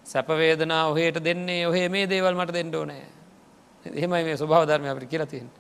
සැපවේදනා 0.04 0.86
ඔහේට 0.90 1.18
දෙන්නේ 1.18 1.66
ඔහේ 1.66 1.88
මේ 1.88 2.06
දේවල් 2.06 2.34
මට 2.34 2.54
දෙන්න 2.54 2.70
ඕනෑ. 2.72 3.02
එහෙමයි 3.86 4.22
මේ 4.24 4.36
ස්වභාව 4.36 4.62
ධර්මය 4.70 4.88
අපට 4.88 5.10
කියලා 5.10 5.26
තියෙන 5.26 5.50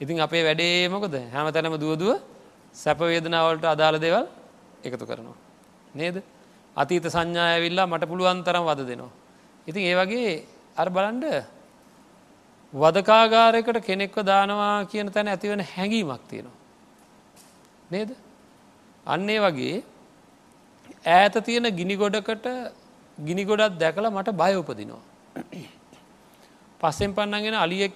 ඉතින් 0.00 0.20
අපේ 0.20 0.42
වැඩේ 0.44 0.88
මොකද? 0.88 1.14
හැම 1.32 1.46
තැනම 1.52 1.76
දුවදුව 1.76 2.37
සැපවේදනාවලට 2.74 3.64
අදාළ 3.66 3.98
දෙවල් 3.98 4.26
එකතු 4.84 5.04
කරනවා 5.06 5.38
නේද 5.94 6.16
අතීත 6.76 7.06
සංඥායවිල්ලා 7.06 7.86
මට 7.86 8.04
පුළුවන් 8.04 8.44
තරම් 8.44 8.64
වද 8.64 8.80
දෙනවා 8.86 9.12
ඉතින් 9.66 9.82
ඒ 9.82 9.96
වගේ 9.96 10.32
අර 10.76 10.88
බලන්ඩ 10.88 11.58
වදකාගාරයකට 12.72 13.80
කෙනෙක්ව 13.80 14.16
දානවා 14.22 14.84
කියන 14.84 15.10
තැන 15.10 15.28
ඇතිවන 15.28 15.60
හැඟීමක් 15.66 16.22
තියෙනවා. 16.28 16.56
නේද? 17.90 18.10
අන්නේ 19.06 19.40
වගේ 19.40 19.84
ඈත 21.06 21.34
තියෙන 21.44 21.64
ගිනි 21.72 21.96
ගොඩකට 21.96 22.46
ගිනි 23.18 23.44
ගොඩත් 23.44 23.78
දැකලා 23.78 24.10
මට 24.10 24.32
බය 24.32 24.54
උපදිනවා. 24.54 25.02
පස්සෙන් 26.80 27.14
පන්නගෙන 27.14 27.54
අලියෙක් 27.54 27.92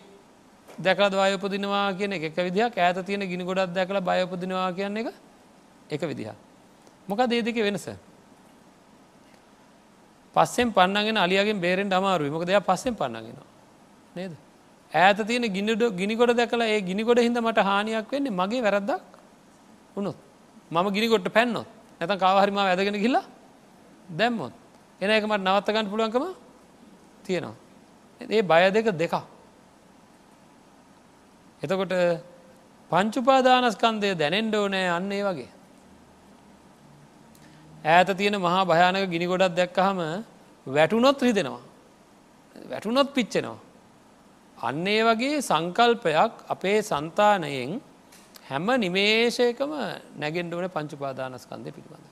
දැකල 0.83 1.11
දවායපදිනවා 1.11 1.93
කියන 1.99 2.12
එක 2.12 2.37
විදිහක් 2.37 2.79
ඈත 2.79 3.07
තියෙන 3.07 3.23
ගිනි 3.23 3.45
ගොඩත් 3.45 3.75
දැකලා 3.75 4.01
බයපදිනවා 4.01 4.73
කියන 4.73 4.97
එක 4.97 5.09
එක 5.91 6.03
විදිහ. 6.03 6.35
මොක 7.09 7.19
දේදක 7.29 7.57
වෙනස. 7.59 7.87
පස්සෙන් 10.37 10.73
පන්නගෙන 10.73 11.17
අලියගෙන් 11.17 11.61
බේරෙන් 11.61 11.93
අමාරුව 11.93 12.33
මොක 12.33 12.45
දෙයක් 12.45 12.65
පස්සෙන් 12.65 12.95
පන්නගෙනවා. 12.95 13.47
නේද. 14.17 14.33
ඈත 14.93 15.19
තියෙන 15.27 15.45
ගිනිඩ 15.49 15.83
ගිනිකොට 15.97 16.37
දැකලා 16.37 16.67
ඒ 16.67 16.81
ගිනිකොට 16.81 17.19
හිද 17.19 17.37
මට 17.39 17.59
හානියක් 17.61 18.11
වෙන්නේ 18.11 18.31
මගේ 18.33 18.62
වැරද්දක් 18.62 19.03
වුණොත් 19.97 20.17
මම 20.71 20.87
ගිනිකොට 20.91 21.27
පැන්නොත් 21.29 21.69
නැතන් 22.01 22.19
කාවහරිම 22.19 22.57
ඇදගෙන 22.59 22.97
ගිල්ලා 22.97 23.25
දැම්මොත් 24.11 24.53
එන 25.01 25.11
එක 25.11 25.25
මට 25.25 25.41
නවත්තගන්න 25.41 25.91
පුළුවන්කම 25.91 26.25
තියෙනවා. 27.25 27.55
ඒ 28.21 28.43
බය 28.43 28.62
දෙක 28.71 28.87
දෙකක්. 28.95 29.32
එතකොට 31.62 31.95
පංචුපාදානස්කන්දය 32.90 34.09
දැනෙන්ඩ 34.14 34.54
ඕනෑ 34.54 34.88
අන්න 34.88 35.12
ඒ 35.12 35.23
වගේ. 35.23 35.50
ඈත 37.85 38.09
තියෙන 38.16 38.37
මහා 38.38 38.62
භයානක 38.64 39.11
ගිනි 39.11 39.26
ගොඩක් 39.26 39.54
දැක්කහම 39.54 40.00
වැටුනොත් 40.66 41.23
රිදෙනවා. 41.23 41.62
වැටුනොත් 42.71 43.14
පිච්චෙනවා. 43.14 43.59
අන්න 44.59 44.87
ඒ 44.87 45.02
වගේ 45.02 45.40
සංකල්පයක් 45.40 46.33
අපේ 46.49 46.78
සන්තානයෙන් 46.83 47.81
හැම 48.49 48.66
නිමේශයකම 48.78 49.73
නැගෙන්ඩ 50.16 50.54
ඕන 50.54 50.66
පංචුපාදානස්කන්දය 50.69 51.71
පිළිබඳ. 51.71 52.07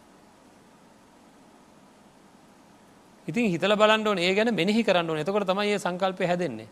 ඉතින් 3.28 3.50
හිතල 3.50 3.75
බලන්න 3.75 4.07
ඕන 4.07 4.19
ඒ 4.19 4.35
ගැන 4.35 4.54
මෙහි 4.54 4.83
කරන්න 4.83 5.11
ඕන 5.11 5.19
එතකොට 5.19 5.47
තමයි 5.47 5.75
ඒ 5.75 5.78
සංකල්පය 5.78 6.25
හැදෙන්නේ. 6.25 6.69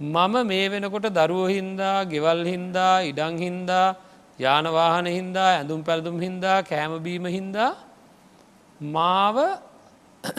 මම 0.00 0.46
මේ 0.46 0.68
වෙනකොට 0.68 1.10
දරුව 1.10 1.48
හින්දා 1.48 2.04
ගෙවල් 2.04 2.44
හින්දා 2.44 3.02
ඉඩං 3.02 3.34
හින්දා 3.36 3.96
යානවාහන 4.38 5.06
හින්දා 5.08 5.48
ඇඳුම් 5.52 5.82
පැළදුම් 5.82 6.20
හින්දා 6.20 6.62
කෑමබීම 6.62 7.24
හින්දා 7.26 7.76
මාව 8.80 9.36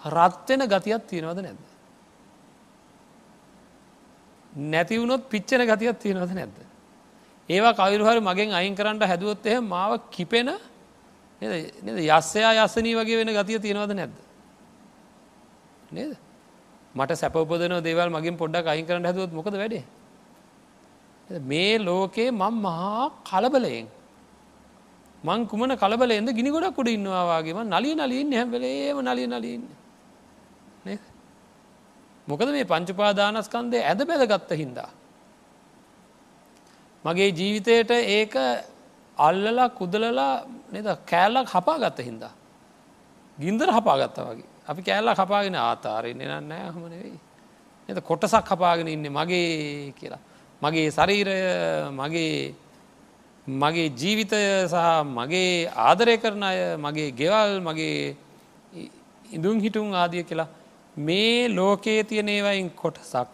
රත්වෙන 0.00 0.62
ගතියක් 0.64 1.02
තියෙනවද 1.04 1.38
නැද්ද. 1.38 1.62
නැතිවුණොත් 4.52 5.22
පිච්චන 5.24 5.62
ගතියක් 5.64 5.98
තියෙනවද 5.98 6.32
නැද්ද. 6.32 6.56
ඒවා 7.48 7.74
කවිරුහරි 7.74 8.20
මගෙන් 8.20 8.52
අයින් 8.52 8.74
කරන්නට 8.74 9.02
හැදුවොත් 9.02 9.46
එහ 9.46 9.60
මාව 9.60 9.98
කිපෙන 10.10 10.54
යස්සයා 11.42 12.54
යස්සනී 12.56 12.94
වගේ 12.94 13.18
වෙන 13.18 13.34
ගතිය 13.34 13.58
තියෙනවද 13.58 13.92
නැද්ද. 13.94 14.16
නේද. 15.90 16.27
මට 16.94 17.12
සැපපදන 17.14 17.82
දේවල් 17.82 18.10
මගින් 18.10 18.36
පොඩ්ඩක් 18.36 18.66
අයින් 18.66 18.86
කරන්න 18.86 19.04
හැදුවත් 19.04 19.32
මොකද 19.32 19.54
වැඩේ. 19.54 19.84
මේ 21.42 21.78
ලෝකයේ 21.78 22.30
මං 22.30 22.54
මහා 22.62 23.10
කලබලයෙන්. 23.24 23.86
මං 25.24 25.46
කුමන 25.46 25.76
කලබලෙන්ද 25.76 26.30
ගිනි 26.30 26.50
ගොඩක් 26.50 26.78
උඩ 26.78 26.88
ඉන්නවාගේම 26.88 27.58
නලිය 27.66 27.94
නලින් 27.94 28.32
හැම්බලේම 28.32 28.98
නලිය 29.00 29.26
නලින්. 29.26 29.62
මොකද 32.28 32.48
මේ 32.48 32.64
පංචුපාදානස්කන්දය 32.64 33.78
ඇද 33.82 34.00
බැදගත්ත 34.06 34.50
හින්දා. 34.52 34.90
මගේ 37.04 37.30
ජීවිතයට 37.30 37.90
ඒක 37.90 38.34
අල්ලලා 39.16 39.68
කුදලලා 39.70 40.34
නද 40.72 40.88
කෑල්ලක් 41.06 41.48
හපා 41.54 41.78
ගත්ත 41.78 41.98
හින්දා. 42.00 42.32
ගින්දර 43.38 43.70
හපාගත්ත 43.70 44.18
වගේ 44.18 44.57
අපි 44.68 44.82
කෑල්ලා 44.82 45.16
කපාගෙන 45.16 45.56
ආතාරෙන් 45.56 46.20
එනන්නෑ 46.20 46.70
හමනෙවෙයි. 46.70 47.18
එත 47.88 48.00
කොටසක් 48.02 48.44
කපාගෙන 48.44 48.88
ඉන්න 48.88 49.06
මගේ 49.10 49.92
කියලා. 49.92 50.20
මගේ 50.62 50.88
ශරීරය 50.90 51.36
මගේ 51.92 52.54
මගේ 53.46 53.88
ජීවිතය 53.92 54.40
සහ 54.66 54.84
මගේ 55.08 55.68
ආදරය 55.78 56.16
කරන 56.18 56.42
අය 56.42 56.58
මගේ 56.78 57.08
ගෙවල් 57.12 57.60
මගේ 57.60 58.16
ඉඳුම් 59.30 59.60
හිටුම් 59.60 59.92
ආදිය 59.94 60.24
කියලා. 60.24 60.48
මේ 60.96 61.48
ලෝකයේ 61.50 62.04
තියනේවයින් 62.04 62.70
කොටසක් 62.72 63.28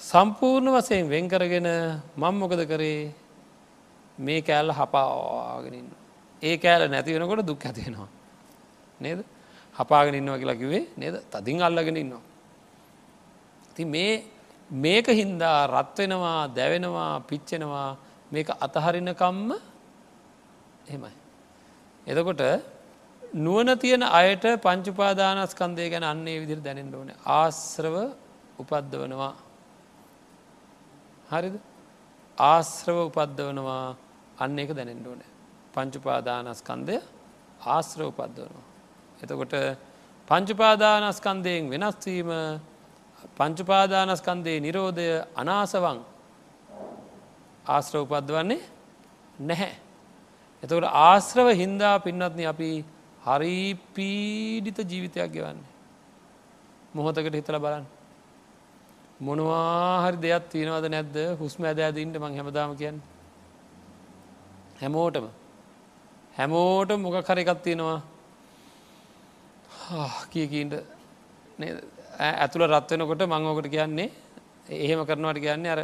සම්පූර්ණ 0.00 0.72
වසයෙන් 0.72 1.08
වෙන් 1.08 1.28
කරගෙන 1.28 1.68
මං 2.16 2.34
මොකද 2.34 2.64
කරේ? 2.66 3.12
මේ 4.18 4.40
කෑල්ල 4.42 4.72
හපාවාගෙනන්න 4.72 5.88
ඒ 6.42 6.56
කෑල 6.58 6.88
නැති 6.88 7.14
වෙනකොට 7.14 7.46
දුක් 7.46 7.62
ඇතිෙනවා 7.62 8.08
නේද? 9.00 9.22
හපාගෙන 9.74 10.14
ඉන්නවා 10.14 10.38
කියලා 10.38 10.60
කිවේ 10.62 10.82
නේද? 10.96 11.14
තදින් 11.32 11.62
අල්ලගෙන 11.62 11.96
ඉන්නවා. 11.96 12.22
ති 13.74 13.84
මේ 13.84 14.12
මේක 14.70 15.06
හින්දා 15.20 15.58
රත්වෙනවා 15.68 16.40
දැවෙනවා 16.54 17.12
පිච්චෙනවා 17.28 17.96
මේක 18.32 18.48
අතහරිනකම්ම 18.66 19.50
එහෙමයි. 20.88 21.12
එතකොට 22.06 22.42
නුවන 23.36 23.68
තියෙන 23.78 24.02
අයට 24.02 24.44
පංචුපාදානස්කන්දය 24.64 25.88
ගැන 25.90 26.04
අන්නේ 26.04 26.40
විදිර 26.42 26.60
දැනෙන්ට 26.60 26.94
ඕන. 26.94 27.10
ආශ්‍රව 27.38 27.96
උපද්දවනවා. 28.58 29.34
හරිද? 31.30 31.56
ආශ්‍රව 32.38 32.98
උපද්දවනවා. 33.08 33.96
අන්න 34.38 34.58
එක 34.58 34.70
දැනෙන්ට 34.78 35.06
ඕන. 35.06 35.22
පංචුපාදානස්කන්දය 35.74 36.96
ආශ්‍රව 37.66 38.06
උපද්දවනවා. 38.12 38.71
එතකොට 39.22 39.54
පංචුපාදානස්කන්දයෙන් 40.28 41.70
වෙනස්වීම 41.72 42.30
පංචුපාදානස්කන්දේ 43.36 44.58
නිරෝධය 44.60 45.06
අනාසවන් 45.36 45.98
ආශ්‍රව 47.66 48.02
උපද්දවන්නේ 48.04 48.60
නැහැ. 49.40 49.72
එතකට 50.62 50.86
ආශ්‍රව 51.00 51.48
හින්දා 51.54 51.96
පින්නත්න 51.98 52.40
අපි 52.46 52.70
හරි 53.22 53.56
පීඩිත 53.94 54.78
ජීවිතයක් 54.82 55.30
ගෙවන්නේ. 55.30 55.70
මොහොතකට 56.94 57.34
හිතල 57.34 57.58
බලන්න. 57.58 57.86
මොනවා 59.20 60.02
හරි 60.04 60.18
දෙයක් 60.18 60.44
තියෙනවද 60.50 60.86
නැද්ද 60.88 61.16
හුස්ම 61.40 61.62
ඇදෑදීන්ට 61.64 62.18
මං 62.18 62.36
හැමදාම 62.38 62.74
කියන්න. 62.76 62.98
හැමෝටම 64.80 65.26
හැමෝට 66.34 66.90
මොක 66.98 67.16
කරඑකත් 67.22 67.62
තියෙනවා 67.62 68.00
කියකීන්ට 70.30 70.74
ඇතුළ 72.20 72.66
රත්වෙනකොට 72.68 73.26
මංෝකට 73.26 73.68
කියන්නේ 73.68 74.10
එහෙම 74.80 75.04
කරනවට 75.04 75.40
කියන්නේ 75.40 75.72
අර 75.72 75.80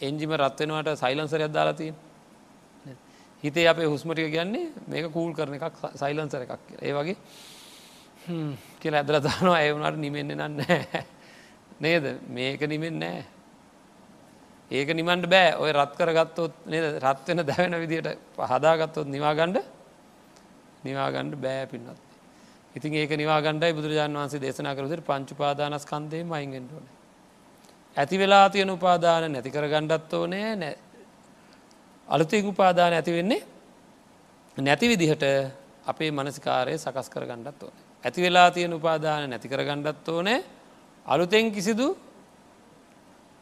එන්ජිම 0.00 0.32
රත්වෙනවට 0.34 0.94
සයිලන්සරයක් 0.96 1.52
දාලාතින් 1.52 1.94
හිතේ 3.42 3.66
අපේ 3.66 3.86
හුස්මටික 3.86 4.30
කියන්නේ 4.30 4.72
මේක 4.86 5.12
කූල් 5.12 5.32
කරන 5.32 5.54
එකක් 5.54 5.82
සයිලන්සර 5.94 6.42
එකක් 6.42 6.62
ඒ 6.80 6.92
වගේ 6.92 7.16
කියලා 8.80 9.00
ඇදල 9.00 9.20
දානවා. 9.20 9.60
ඒවුණට 9.60 9.98
නිමෙන්න්න 9.98 10.32
නන්න 10.34 10.56
නේද? 11.80 12.04
මේක 12.28 12.60
නිමෙන් 12.62 12.98
නෑ. 12.98 13.24
ඒක 14.70 14.88
නිමන්ට 14.90 15.26
බෑ. 15.26 15.54
ඔය 15.56 15.72
රත් 15.72 15.92
කරගත්තොත් 15.92 16.54
නේද? 16.66 16.86
රත්වෙන 16.98 17.44
දැවෙන 17.44 17.78
විදියට 17.80 18.08
පහදාගත්තොත් 18.36 19.08
නිවාගණ්ඩ 19.08 19.60
නිවාගණ්ඩ 20.84 21.36
බෑ 21.36 21.66
පින්නත් 21.66 22.13
ඉතින් 22.74 22.94
ඒක 22.94 23.10
නිවාගණ්ඩයි 23.12 23.72
බුදුරජාන් 23.72 24.12
වන්සේ 24.12 24.40
දේශනා 24.40 24.74
කරසට 24.74 25.02
පංචුපාදානස්කන්දය 25.02 26.24
මයිගෙන්ටෝන. 26.24 26.86
ඇති 27.96 28.18
වෙලා 28.18 28.50
තියෙන 28.50 28.70
උපාදාන 28.70 29.32
නැති 29.32 29.50
කර 29.50 29.66
ගණ්ඩත් 29.68 30.12
ඕනෑ 30.12 30.56
නෑ 30.56 30.76
අලුතින් 32.08 32.46
උපාදාන 32.46 32.92
ඇති 32.92 33.12
වෙන්නේ 33.12 33.42
නැති 34.56 34.88
විදිහට 34.88 35.24
අපේ 35.86 36.10
මනසිකාරය 36.10 36.74
සකස් 36.76 37.08
කර 37.10 37.26
ගණ්ඩත් 37.26 37.62
ඕන. 37.62 37.74
ඇති 38.04 38.22
වෙලා 38.22 38.50
තියෙන 38.50 38.74
උපාදාන 38.74 39.30
නැති 39.30 39.48
කර 39.48 39.62
ගණ්ඩත් 39.62 40.08
ඕනෑ 40.08 40.42
අලුතෙන් 41.06 41.52
කිසිදු 41.52 41.88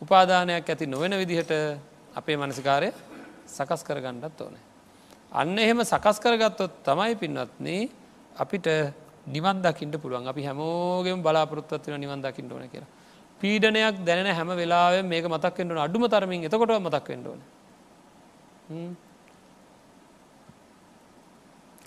උපාදානයක් 0.03 0.69
ඇති 0.69 0.87
නොවෙන 0.87 1.17
විදිහට 1.17 1.53
අපේ 2.15 2.37
මනසිකාරය 2.37 2.93
සකස් 3.47 3.83
කර 3.85 4.01
ගණ්ඩත් 4.01 4.41
ඕන. 4.41 4.57
අන්න 5.33 5.59
එහෙම 5.59 5.81
සකස් 5.83 6.21
කරගත්තොත් 6.21 6.83
තමයි 6.85 7.17
පින්වත්න්නේ 7.17 7.89
අපිට 8.37 8.69
නිවන් 9.27 9.63
දකිට 9.63 9.95
පුළුවන් 9.97 10.27
අපි 10.27 10.43
හැමෝගෙම 10.43 11.23
බලාපොරොත්වත්වන 11.23 12.01
නිවන් 12.01 12.21
දකිට 12.21 12.51
ඕන 12.51 12.69
කියලා. 12.69 12.91
පීඩනයක් 13.41 14.05
දැන 14.05 14.27
හැම 14.29 14.49
වෙලාව 14.51 15.03
මේක 15.05 15.25
මතක්ෙන්ටන 15.27 15.79
අඩුම 15.79 16.07
තරමින් 16.07 16.45
එතකොට 16.45 16.71
මතක්වෙන්ටෝන. 16.81 17.41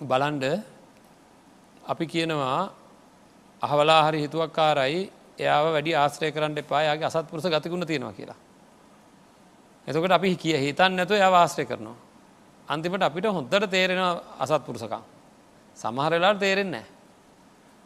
බලන්ඩ 0.01 0.45
අපි 1.83 2.05
කියනවා 2.05 2.71
අහවලා 3.61 4.01
හරි 4.05 4.19
හිතුවක්කාරයි 4.21 5.11
එයාව 5.37 5.65
වැඩි 5.73 5.91
ආශ්‍රය 5.93 6.31
කරන්න 6.31 6.57
එපා 6.57 6.81
යාගේ 6.83 7.05
අසත් 7.05 7.27
පුරුස 7.27 7.45
ගතිකුණ 7.45 7.85
තියෙනවා 7.85 8.13
කියලා. 8.13 8.39
එතකට 9.87 10.11
අපි 10.11 10.35
කිය 10.35 10.57
හිතන් 10.57 10.91
නැතුව 10.93 11.17
ය 11.17 11.23
ආශ්‍රය 11.23 11.65
කරනවා. 11.65 11.95
අන්තිමට 12.67 13.03
අපිට 13.03 13.27
හොන්දට 13.27 13.69
තේරෙන 13.69 13.99
අසත් 14.39 14.63
පුරුසකම්. 14.65 15.03
සමහරලාට 15.77 16.39
තේරෙන්නේ 16.39 16.94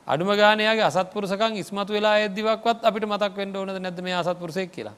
අඩුම 0.07 0.29
ගානයාගේ 0.33 0.85
අසත්පුරුසකං 0.85 1.53
ඉස්මතු 1.55 1.91
වෙලා 1.91 2.15
ඇදදිවක්වත් 2.15 2.83
අපිට 2.83 3.05
මතක් 3.05 3.35
වෙන්ඩ 3.35 3.55
ඕනද 3.55 3.77
නැද 3.77 3.99
මේ 3.99 4.15
අසත්පුරසෙක් 4.15 4.71
කියලා. 4.71 4.97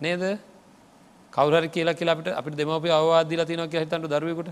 නේද 0.00 0.22
කවර 1.32 1.64
කියලා 1.68 1.94
කියලාට 1.94 2.28
අපිට 2.30 2.56
දෙමපි 2.56 2.90
අවවාදදිල 2.90 3.44
තිනො 3.44 3.66
කිය 3.66 3.80
හිතන්ට 3.80 4.06
දරුවකුට 4.06 4.50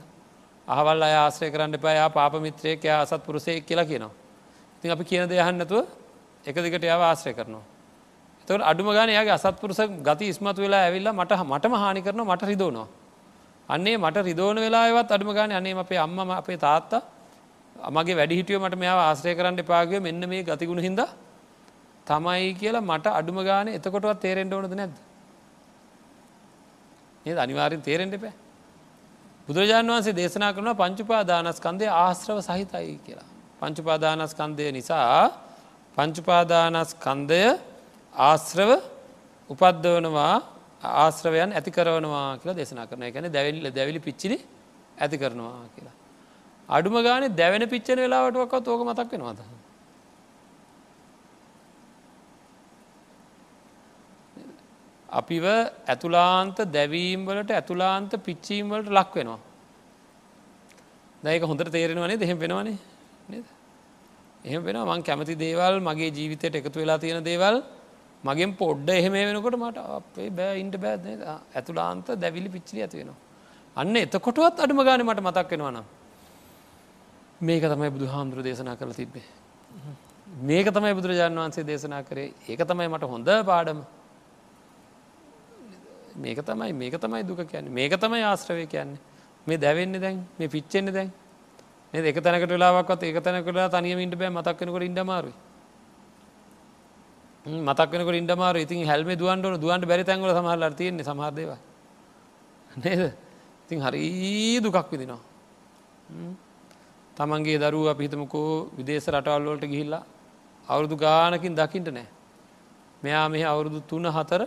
අහවල් 0.68 1.02
අය 1.02 1.14
ආශ්‍රය 1.16 1.50
කරන්න 1.50 1.74
එපායා 1.74 2.08
පාපමිත්‍රයක 2.10 2.84
අසත් 2.94 3.22
පුරුසය 3.24 3.60
කියලා 3.60 3.84
කියනවා. 3.84 4.12
ඉතින් 4.76 4.90
අපි 4.90 5.04
කියන 5.04 5.24
දෙයහන්නතුව 5.26 5.86
එක 6.44 6.56
දිකට 6.56 6.84
යාව 6.84 7.02
ආශ්‍රය 7.02 7.32
කරනවා. 7.32 7.64
එතවට 8.40 8.62
අඩුම 8.62 8.88
ගාන 8.88 9.08
යාගේ 9.08 9.34
අසත්පුරුස 9.34 9.80
ගති 10.00 10.28
ඉස්මතු 10.28 10.60
වෙලා 10.60 10.82
ඇවිල්ලා 10.82 11.12
මට 11.12 11.32
මටම 11.42 11.74
හානි 11.74 12.00
කරන 12.00 12.20
මට 12.22 12.42
රිදෝනවා. 12.44 12.88
අන්නේ 13.68 13.96
මට 13.96 14.16
රිදෝන 14.22 14.56
වෙලාවත් 14.56 15.10
අඩුම 15.10 15.30
ගාන 15.30 15.52
අනේ 15.52 15.74
අපේ 15.74 15.98
අම්ම 15.98 16.18
අපේ 16.32 16.58
තාත්තා 16.58 17.02
අමගේ 17.78 18.16
වැඩි 18.16 18.38
හිටියෝ 18.40 18.60
මට 18.60 18.78
මෙයා 18.78 18.98
ආශ්‍රය 19.00 19.34
කරන්න 19.34 19.58
එපාගේ 19.58 20.00
මෙන්න 20.00 20.22
මේ 20.28 20.42
ගතිගුණ 20.42 20.80
හිද 20.80 21.00
තමයි 22.06 22.54
කියලා 22.54 22.82
මට 22.82 23.06
අඩුම 23.10 23.38
ගාන 23.44 23.68
එතකොටවත් 23.68 24.20
තේරෙන්ට 24.20 24.52
ඕනද 24.52 24.74
නැද්ද. 24.74 24.96
ඒ 27.26 27.36
අනිවාරෙන් 27.36 27.82
තේරෙන්ට 27.82 28.14
එපෑ. 28.14 28.34
බුදුරජාණන් 29.48 29.92
වහන්සේ 29.92 30.14
දේශනා 30.14 30.52
කරනවා 30.52 30.80
පංචුපාදානස්කන්දය 30.82 31.86
ආශ්‍රව 31.94 32.38
සහිතයි 32.40 32.98
කියලා. 33.06 33.28
පංචුපාදානස්කන්දය 33.60 34.64
නිසා 34.72 35.24
පංචුපාදානස්කන්දය 35.96 37.42
ආශ්‍රව 38.12 38.70
උපද්දවනවා 39.50 40.34
ආශ්‍රවයන් 40.96 41.50
ඇති 41.52 41.70
කරවනවා 41.70 42.38
කියලා 42.40 42.58
දේශනා 42.60 42.86
කරන 42.86 43.02
එකැන 43.02 43.32
දැවිල්ල 43.32 43.70
දැවිලි 43.70 44.00
පිච්චිලි 44.00 44.38
ඇති 44.98 45.16
කරනවා 45.16 45.64
කියලා. 45.74 45.97
අඩුම 46.68 46.96
ගානේ 47.02 47.34
දැවෙන 47.40 47.64
පිච්චන 47.68 48.00
වෙලාවටක්වත් 48.04 48.68
ඕක 48.68 48.82
මතක් 48.88 49.12
වෙනවාද. 49.12 49.40
අපිව 55.08 55.44
ඇතුලාන්ත 55.88 56.58
දැවීම්වලට 56.76 57.50
ඇතුලාන්ත 57.50 58.12
පිච්චීම්වලට 58.26 58.90
ලක් 58.90 59.14
වෙනවා. 59.14 59.40
දැක 61.22 61.42
හොඳට 61.42 61.72
තේරෙනවනේ 61.72 62.20
දෙහෙම 62.20 62.38
වෙනවානේ 62.38 62.76
නේද. 63.28 63.46
එහෙම 64.44 64.62
වෙන 64.62 64.76
මං 64.84 65.02
කැමති 65.02 65.34
දේවල් 65.36 65.80
මගේ 65.80 66.10
ජීවිතයට 66.10 66.58
එකතු 66.60 66.80
වෙලා 66.80 66.98
තියෙන 66.98 67.24
දේවල් 67.24 67.62
මගෙන් 68.24 68.52
පොඩ්ඩ 68.60 68.88
එහෙම 68.90 69.12
වෙනකොට 69.12 69.56
මට 69.56 69.78
අපේ 69.98 70.30
බෑ 70.30 70.60
ඉන්ට 70.62 70.76
බෑද 70.76 71.06
ඇතුලාන්ත 71.56 72.06
දැවිලි 72.22 72.48
පිච්චිලි 72.48 72.82
ඇති 72.84 73.00
වෙනවා. 73.00 73.18
අන්න 73.76 73.96
එතකොටවත් 73.96 74.60
අඩුම 74.64 74.84
ගාන 74.84 75.06
මට 75.06 75.24
මතක් 75.24 75.50
වෙනවා 75.54 75.72
නම්. 75.72 75.97
මේක 77.40 77.62
තමයි 77.62 77.90
බුදු 77.90 78.06
හාමුදුරු 78.06 78.42
දේශනා 78.42 78.76
කළ 78.76 78.92
තිබ්බේ. 78.92 79.22
මේක 80.42 80.66
තමයි 80.66 80.94
බුදුරජාණන් 80.94 81.38
වහන්සේ 81.38 81.64
දේශනා 81.64 82.02
කරේ. 82.02 82.32
ඒක 82.48 82.60
තමයි 82.60 82.88
මට 82.88 83.02
හොඳ 83.04 83.28
පාඩම. 83.44 83.82
මේක 86.16 86.38
තමයි 86.38 86.72
මේක 86.72 86.94
තමයි 86.94 87.22
දුක 87.22 87.40
කියන්නේ. 87.46 87.70
මේක 87.70 87.92
තමයි 87.94 88.22
ආශ්‍රවය 88.22 88.66
කියන්නේ. 88.66 88.98
මේ 89.46 89.56
දැවෙන්නේ 89.56 90.00
දැන් 90.00 90.26
මේ 90.38 90.48
පිච්චෙන්නේ 90.48 90.92
දැන්. 90.92 91.12
නේද? 91.94 92.04
එක 92.04 92.18
තැනකට 92.22 92.50
වෙලාවක්වත් 92.50 93.02
ඒක 93.02 93.22
තැනකට 93.22 93.70
තනියම 93.70 93.98
ඉන්න 93.98 94.10
බෑ. 94.10 94.30
මතක් 94.30 94.58
වෙනකොට 94.60 94.82
ඉන්න 94.82 94.98
අමාරුයි. 94.98 95.34
මතක් 97.46 97.90
වෙනකොට 97.92 98.14
ඉන්න 98.14 98.30
අමාරුයි. 98.30 98.62
ඉතින් 98.62 98.86
හැල්මේ 98.86 99.16
දුවන්න 99.16 99.44
ඕන 99.44 99.60
දුවන්න 99.60 99.86
බැරි 99.86 100.04
තැන්වල 100.04 100.34
සමහරවල් 100.34 100.74
තියෙන්නේ 100.74 101.06
සමහර 101.06 101.32
දේවල්. 101.34 101.56
නේද? 102.84 103.14
ඉතින් 103.66 103.80
හරි 103.80 104.60
දුකක් 104.60 104.90
විඳිනවා. 104.90 105.22
තමන්ගේ 107.18 107.58
දරුව 107.58 107.86
අපි 107.88 108.02
හිතමුකෝ 108.06 108.50
විදේශ 108.78 109.08
රටවල් 109.08 109.44
වලට 109.44 109.66
ගිහිල්ලා 109.66 110.04
අවුරුදු 110.68 110.96
ගානකින් 110.96 111.54
දකිින්ට 111.54 111.90
නෑ. 111.90 112.08
මෙයා 113.02 113.26
මෙහ 113.28 113.44
අවුරුදු 113.44 113.80
තුන 113.82 114.06
හතර 114.08 114.42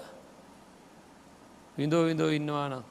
විඳෝ 1.77 2.03
විඳෝ 2.05 2.29
ඉන්නවා 2.29 2.67
නම් 2.69 2.83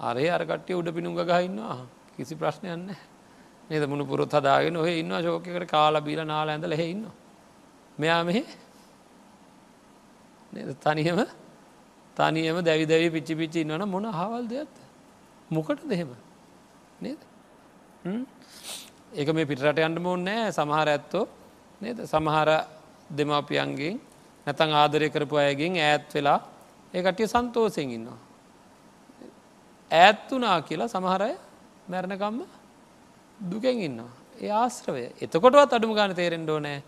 අරේ 0.00 0.30
අරකට්ටිය 0.30 0.76
උඩ 0.76 0.88
පිනුග 0.90 1.18
ගහින්නවා 1.22 1.76
කිසි 2.16 2.34
ප්‍රශ්නයන්න 2.34 2.88
නේද? 3.70 3.82
මුණු 3.84 4.04
පුරොත් 4.04 4.32
හදාගෙන 4.32 4.76
ඔහ 4.76 4.86
ඉන්න 4.92 5.12
ශෝකකට 5.18 5.66
කාලා 5.68 6.00
බීල 6.00 6.20
නාල 6.24 6.48
ඇඳ 6.48 6.64
ලෙහෙ 6.64 6.86
ඉන්න 6.86 7.04
මෙයා 7.98 8.22
මෙහෙ 8.24 8.42
තනියම 10.76 11.20
තනියම 12.16 12.56
දැවි 12.62 12.84
දැවී 12.86 13.10
පිච්චි 13.10 13.34
පිච්චි 13.34 13.58
ඉන්නවන 13.60 13.84
මොන 13.86 14.08
හවල් 14.10 14.44
දෙයක්ද? 14.46 14.76
මොකට 15.50 15.84
දෙහෙම 15.86 16.10
නේද? 17.00 17.20
ඒක 19.12 19.28
මේ 19.30 19.46
පිටරට 19.46 19.78
යන්න 19.78 19.98
මෝන් 19.98 20.24
නෑ 20.24 20.50
සමහර 20.50 20.88
ඇත්තෝ 20.88 21.24
නේද 21.80 21.98
සමහර 22.04 22.50
දෙමාපියන්ගෙන් 23.10 24.00
නැතන් 24.46 24.72
ආදරය 24.74 25.08
කරපු 25.10 25.36
අයගෙන් 25.38 25.78
ඈත් 25.78 26.14
වෙලා 26.14 26.40
ඒකටිය 26.94 27.28
සන්තෝසයෙන් 27.28 27.90
ඉන්නවා. 27.90 28.18
ඈත්තුනා 29.90 30.58
කියලා 30.62 30.88
සමහරය 30.88 31.30
මැරණකම්ම 31.88 32.42
දුකෙන් 33.42 33.78
ඉන්නවා. 33.80 34.10
ඒ 34.36 34.50
ආශ්‍රවය 34.52 35.04
එතකොටවත් 35.18 35.72
අඩුම 35.72 35.94
ගාන 35.94 36.14
තේරෙන්ඩෝ 36.14 36.58
නෑ 36.58 36.82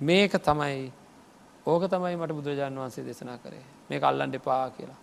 මේක 0.00 0.32
තමයි 0.40 0.92
ඕක 1.66 1.84
තමයි 1.86 2.16
මට 2.16 2.32
බුදුරජාණන් 2.32 2.78
වහන්සේ 2.78 3.04
දෙසනා 3.04 3.38
කරේ 3.38 3.64
මේ 3.88 4.00
අල්ලන්ට 4.02 4.34
එපා 4.34 4.70
කියලා. 4.70 4.98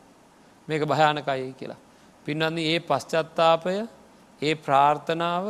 මේක 0.68 0.82
භයානකයි 0.84 1.54
කියලා. 1.54 1.80
පින්නන්නේ 2.26 2.68
ඒ 2.68 2.80
පශ්චත්තාපය 2.82 3.78
ඒ 4.42 4.56
ප්‍රාර්ථනාව 4.58 5.46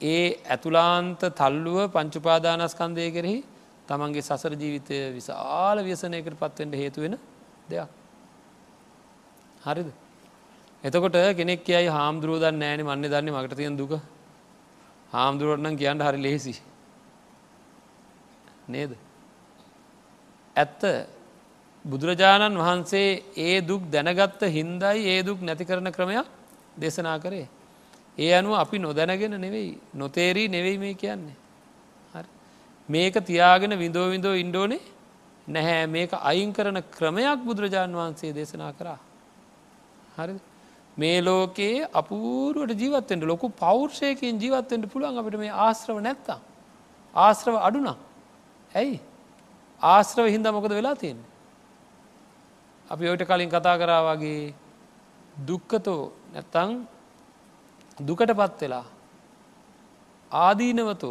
ඒ 0.00 0.38
ඇතුලාන්ත 0.46 1.20
තල්ලුව 1.32 1.90
පංචුපාදානස්කන්දය 1.90 3.10
කෙරෙහි 3.10 3.44
තමන්ගේ 3.88 4.22
සසර 4.22 4.52
ජීවිතය 4.54 5.12
විශාල 5.12 5.78
ව්‍යසනයකට 5.80 6.36
පත්වෙන්ට 6.36 6.74
හේතුවෙන 6.74 7.18
දෙයක්. 7.68 7.88
හරිද. 9.62 9.88
එතකොට 10.84 11.16
කෙනෙක් 11.34 11.60
කියයි 11.62 11.88
හාමුදුරුවදන් 11.88 12.56
නෑන 12.56 12.80
මන්නේ 12.82 13.10
දන්න 13.10 13.32
මකට 13.32 13.56
තියන් 13.56 13.76
දුක 13.76 13.92
හාමුදුරුවටනම් 15.12 15.76
කියන්න 15.76 16.00
හරි 16.00 16.18
ලේසි. 16.18 16.54
නේද. 18.66 18.96
ඇත්ත 20.56 20.82
බුදුරජාණන් 21.84 22.58
වහන්සේ 22.58 23.22
ඒ 23.38 23.60
දුක් 23.60 23.82
දැනගත්ත 23.88 24.42
හින්දයි 24.48 25.06
ඒ 25.06 25.22
දුක් 25.22 25.40
නැති 25.40 25.64
කරන 25.64 25.92
ක්‍රමයක් 25.92 26.26
දේශනා 26.76 27.18
කරේ. 27.18 27.48
ඒ 28.18 28.32
අනුව 28.32 28.54
අපි 28.54 28.78
නොදැනගෙන 28.78 29.40
නෙවෙයි 29.40 29.80
නොතේරී 29.94 30.48
නෙවෙයි 30.48 30.78
මේ 30.78 30.94
කියන්නේ. 30.94 31.36
මේක 32.88 33.14
තියාගෙන 33.14 33.78
විඳෝ 33.78 34.10
විඳෝ 34.10 34.34
ඉන්ඩෝනේ 34.34 34.80
නැහැ 35.48 35.86
මේක 35.86 36.12
අයින් 36.12 36.52
කරන 36.52 36.82
ක්‍රමයක් 36.96 37.40
බුදුරජාණන් 37.44 37.96
වහන්සේ 37.96 38.32
දේශනා 38.32 38.72
කරා. 38.72 38.98
හරි 40.16 40.34
මේ 40.96 41.18
ලෝකයේ 41.22 41.88
අපූරුවට 41.92 42.80
ජීවත්තෙන්ට 42.80 43.24
ලොකු 43.24 43.48
පෞර්ෂයකින් 43.48 44.40
ජීවත්තෙන්ට 44.40 44.90
පුළුවන් 44.92 45.18
අපිට 45.18 45.38
මේ 45.38 45.50
ආශ්‍රව 45.66 45.98
නැත්තා. 46.00 46.40
ආශ්‍රව 47.14 47.56
අඩුනම්. 47.58 47.96
ඇයි 48.74 49.00
ආශ්‍රව 49.82 50.26
හින්ද 50.26 50.46
මොකද 50.48 50.70
වෙලා 50.70 50.96
තියෙන්නේ. 50.96 51.30
අපි 52.88 53.08
ඔයට 53.08 53.24
කලින් 53.24 53.50
කතා 53.50 53.76
කරාවගේ 53.80 54.54
දුක්කතෝ 55.48 56.02
නැත්තං 56.34 56.70
දුකට 57.98 58.30
පත් 58.30 58.60
වෙලා 58.60 58.84
ආදීනවතු 60.32 61.10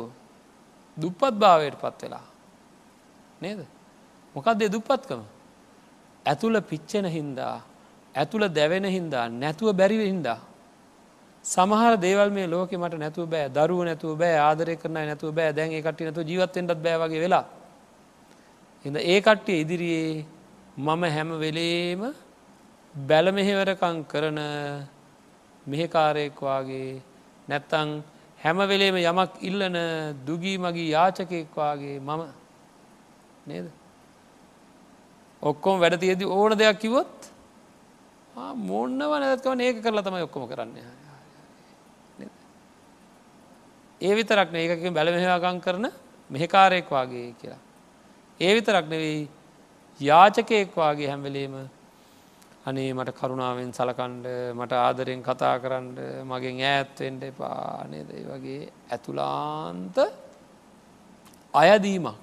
දුප්පත් 0.98 1.34
භාවයට 1.34 1.76
පත් 1.76 2.02
වෙලා. 2.02 2.26
නේද? 3.42 3.60
මොකක්දේ 4.36 4.70
දුප්පත්කම? 4.70 5.22
ඇතුළ 6.26 6.62
පිච්චෙන 6.62 7.06
හින්දා 7.08 7.62
ඇතුළ 8.16 8.48
දැවෙන 8.50 8.86
හින්දා 8.86 9.30
නැතුව 9.32 9.70
බැරිව 9.74 10.02
හින්දා. 10.04 10.40
සමහර 11.46 11.94
දේවල් 11.98 12.30
මේ 12.32 12.48
ලෝක 12.48 12.72
මට 12.72 13.00
නැතුව 13.00 13.26
බෑ 13.30 13.50
දරුව 13.50 13.82
නැතුව 13.86 14.18
බෑ 14.18 14.36
ආදරය 14.40 14.76
කරන 14.76 14.94
නැතුව 14.94 15.32
බෑ 15.36 15.54
දැන් 15.54 15.72
ඒකට 15.72 16.00
නැතු 16.02 16.22
ජීවත්තෙන්ටත් 16.22 16.84
බෑවගේ 16.86 17.24
වෙලා. 17.26 17.46
හිද 18.86 18.96
ඒ 18.96 19.20
කට්ටිය 19.22 19.62
ඉදිරියේ 19.64 20.26
මම 20.78 21.04
හැම 21.16 21.30
වෙලේම 21.40 22.02
බැල 22.96 23.28
මෙහෙවරකං 23.32 23.98
කරන 25.66 25.72
මෙහෙකාරයෙක්වාගේ 25.72 27.02
නැත්තං 27.50 28.04
හැමවෙලේම 28.40 28.96
යමක් 28.96 29.32
ඉල්ලන 29.42 29.78
දුගී 30.26 30.58
මගී 30.58 30.90
යාචකයෙක්වාගේ 30.90 32.00
මම. 32.00 32.22
නේද? 33.48 33.68
ඔක්කොම 35.42 35.80
වැඩ 35.80 36.00
තියද 36.00 36.24
ඕන 36.24 36.58
දෙයක් 36.58 36.80
කිවොත් 36.80 37.32
මෝන්නව 38.56 39.12
නැත්කව 39.20 39.60
ඒක 39.62 39.84
කරලා 39.84 40.04
තමයි 40.04 40.22
ඔක්කොම 40.22 40.48
කරන්න. 40.48 40.78
ඒ 44.02 44.16
විතරක් 44.16 44.52
ඒකකින් 44.72 44.94
බැල 44.94 45.12
මෙහවාගං 45.12 45.62
කරන 45.62 45.92
මෙහෙකාරයෙක් 46.30 46.90
වගේ 46.92 47.36
කියලා. 47.42 47.62
ඒ 48.40 48.54
විතරක් 48.54 48.86
නෙවෙයි 48.86 49.30
යාචකයෙක් 50.00 50.76
වගේ 50.76 51.08
හැම්වෙලීම 51.08 51.70
අනේ 52.66 52.92
මට 52.94 53.12
කරුණාවෙන් 53.20 53.72
සලකණ්ඩ 53.78 54.28
මට 54.56 54.74
ආදරෙන් 54.80 55.22
කතා 55.22 55.56
කරන්න 55.64 55.90
මගෙන් 56.30 56.62
ඈත්වෙන්ඩ 56.64 57.24
එපානේද 57.30 58.12
වගේ 58.30 58.62
ඇතුලාන්ත 58.90 59.98
අයදීමක්. 61.54 62.16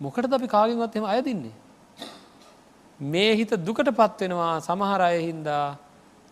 මොකට 0.00 0.32
අපි 0.32 0.48
කාගෙන්වත් 0.48 0.96
එම 0.96 1.06
අයදින්නේ. 1.06 1.54
මේ 3.00 3.30
හිත 3.36 3.52
දුකට 3.66 3.90
පත්වෙනවා 4.00 4.60
සමහර 4.60 5.00
අයහින්දා 5.02 5.76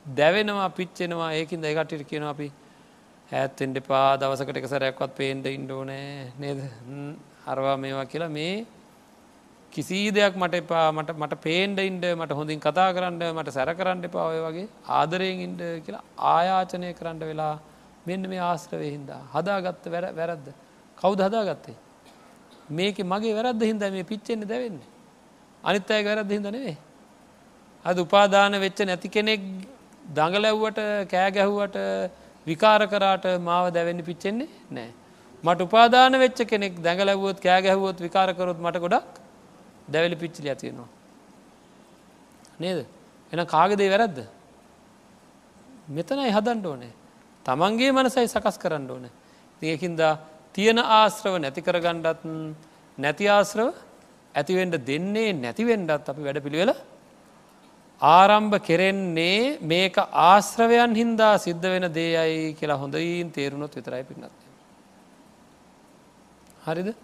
දැවෙනවා 0.07 0.69
පිච්චෙනවා. 0.71 1.33
ඒකින් 1.33 1.63
දෙකටට 1.63 2.05
කියන 2.11 2.25
අපි 2.25 2.53
ඇත්තෙන්ට 3.31 3.79
පා 3.87 4.17
දවසකට 4.17 4.57
එක 4.57 4.69
සැරයක්වත් 4.69 5.15
පේන්ට 5.17 5.47
ඉන්ඩෝනෑ 5.47 6.33
නේද? 6.39 6.61
අරවා 7.47 7.77
මේවා 7.77 8.07
කියලා 8.07 8.29
මේ 8.29 8.67
කිසි 9.73 9.99
දෙයක් 10.11 10.35
මට 10.37 10.61
එපා 10.63 10.87
මට 10.93 11.17
මට 11.17 11.39
පේන්ඩ 11.41 11.79
ඉන්ඩ 11.81 12.05
මට 12.13 12.39
හොඳින් 12.39 12.61
කතා 12.61 12.89
කරන්න 12.97 13.23
මට 13.31 13.55
සැර 13.57 13.71
කරන්න 13.75 14.05
එපා 14.09 14.27
ඔය 14.33 14.41
වගේ 14.47 14.67
ආදරයෙන් 14.99 15.41
ඉන්ඩ 15.47 15.63
කියලා 15.85 16.05
ආයාචනය 16.33 16.93
කරන්න 16.99 17.23
වෙලා 17.23 17.55
මෙන්න 18.07 18.29
මේ 18.29 18.43
ආශ්‍රවය 18.43 18.89
හින්දා. 18.95 19.21
හදාගත්ත 19.35 19.85
වැරද්ද. 19.91 20.47
කවුද 20.99 21.21
හදාගත්තේ? 21.27 21.77
මේක 22.71 22.99
මගේ 23.05 23.37
වැරද්ද 23.39 23.63
හින්ද 23.63 23.85
මේ 23.97 24.05
පිච්චෙන්නේ 24.05 24.51
දැවෙන්නේ. 24.53 24.89
අනිත් 25.65 25.91
අය 25.91 26.03
වැරද්ද 26.05 26.31
හිද 26.31 26.49
නෙවේ 26.49 26.77
අද 27.85 27.99
උපාදාන 27.99 28.61
වෙච්ච 28.61 28.81
නැති 28.85 29.09
කෙනෙක් 29.09 29.43
දඟලැව්වට 30.09 30.83
කෑගැහුවට 31.13 31.79
විකාර 32.47 32.83
කරාට 32.87 33.27
මාව 33.41 33.67
දැවෙන්න 33.73 34.03
පිච්චෙන්නේ 34.05 34.51
නෑ 34.71 34.91
මට 35.45 35.61
උපාදාන 35.61 36.19
වෙච්ච 36.19 36.41
කෙනෙක් 36.47 36.75
දැඟලැවුවොත් 36.83 37.39
කෑගැහුවොත් 37.41 37.99
විකාරකරොත් 38.01 38.59
මට 38.59 38.83
ගොඩක් 38.85 39.22
දැවලි 39.89 40.17
පිච්චිලි 40.17 40.49
ඇතියෙනවා. 40.49 40.89
නේද? 42.61 42.87
එන 43.33 43.47
කාගෙදේ 43.47 43.91
වැරද්ද? 43.91 44.19
මෙතනයි 45.89 46.31
හදන්ඩ 46.31 46.67
ඕනේ. 46.67 46.93
තමන්ගේ 47.47 47.93
මනසයි 47.93 48.29
සකස් 48.29 48.59
කරන්න 48.59 48.91
ඕන. 48.91 49.11
ඒකින්දා 49.63 50.19
තියෙන 50.53 50.79
ආශ්‍රව 50.79 51.39
නැති 51.39 51.63
කරගණ්ඩත් 51.63 52.23
නැති 52.99 53.27
ආශ්‍රව 53.29 53.75
ඇතිවෙන්ඩ 54.35 54.77
දෙන්නේ 54.87 55.33
නැතිවෙන්ඩත් 55.35 56.09
අපි 56.09 56.23
වැඩ 56.23 56.43
පිළිවෙල 56.43 56.73
ආරම්භ 58.01 58.59
කෙරෙන්නේ 58.59 59.59
මේක 59.63 59.97
ආශ්‍රවයන් 59.99 60.95
හින්දා 60.95 61.35
සිද්ධ 61.39 61.67
වෙන 61.75 61.87
දේයයි 61.93 62.55
කියලා 62.59 62.79
හොඳයින් 62.79 63.31
තේරුණොත් 63.31 63.75
විතරයි 63.77 64.05
පින්නත්. 64.05 64.33
හරිද? 66.67 66.95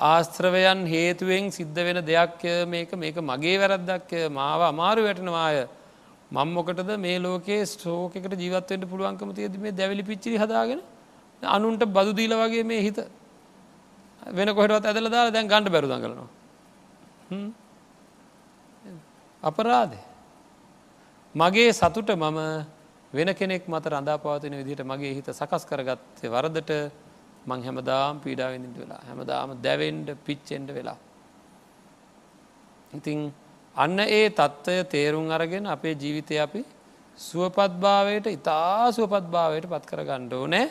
ආස්ත්‍රවයන් 0.00 0.80
හේතුවෙන් 0.86 1.50
සිද්ධ 1.52 1.80
වෙන 1.86 1.98
දෙයක් 2.10 2.42
මේක 2.68 2.90
මේක 3.02 3.16
මගේ 3.30 3.56
වැරද්දක් 3.62 4.10
මාව 4.38 4.60
අමාරු 4.72 5.02
වැටනවාය. 5.06 5.68
මංමොකටද 6.30 6.90
මේ 7.04 7.18
ලෝකේ 7.18 7.62
ස්ටෝකට 7.66 8.34
ජීවත්වයට 8.42 8.84
පුළුවන්කම 8.92 9.30
තියද 9.38 9.54
මේ 9.60 9.72
දැවිලි 9.72 10.02
පිච්චි 10.10 10.38
හදාගෙන 10.42 10.80
අනුන්ට 11.42 11.82
බදු 11.96 12.12
දීල 12.18 12.34
වගේ 12.42 12.64
මේ 12.64 12.82
හිත. 12.82 12.98
වෙන 14.28 14.48
කොහටත් 14.56 14.86
ඇදල 14.86 15.08
දාලා 15.14 15.34
දැන් 15.36 15.48
ගණඩ 15.48 15.72
බැරුද 15.74 15.92
කරනවා 16.02 16.28
අපරාදේ 19.42 20.02
මගේ 21.34 21.70
සතුට 21.72 22.10
මම 22.16 22.40
වෙන 23.12 23.28
කෙනෙක් 23.34 23.64
මත 23.68 23.84
රඳා 23.86 24.18
පවතින 24.18 24.54
විදිහට 24.60 24.84
මගේ 24.84 25.14
හිත 25.16 25.28
සකස් 25.30 25.64
කරගත්තේ 25.70 26.32
වරදට 26.34 26.70
මං 27.46 27.60
හැමදාම් 27.66 28.20
පීඩාවෙඳට 28.24 28.78
වෙලා 28.82 29.00
හැමදාම 29.08 29.54
දැවෙන්ඩ 29.66 30.08
පිච්චෙන්ඩ 30.26 30.70
වෙලා. 30.70 30.98
ඉතිං 32.92 33.32
අන්න 33.76 33.98
ඒ 34.00 34.28
තත්ත්වය 34.30 34.76
තේරුම් 34.94 35.30
අරගෙන 35.30 35.66
අපේ 35.66 35.94
ජීවිතය 35.94 36.36
අපි 36.46 36.62
සුවපත්භාවයට 37.18 38.26
ඉතා 38.36 38.92
සුවපත්භාවයට 38.96 39.70
පත් 39.72 39.84
කර 39.90 40.02
ගණ්ඩෝ 40.10 40.44
නෑ 40.46 40.66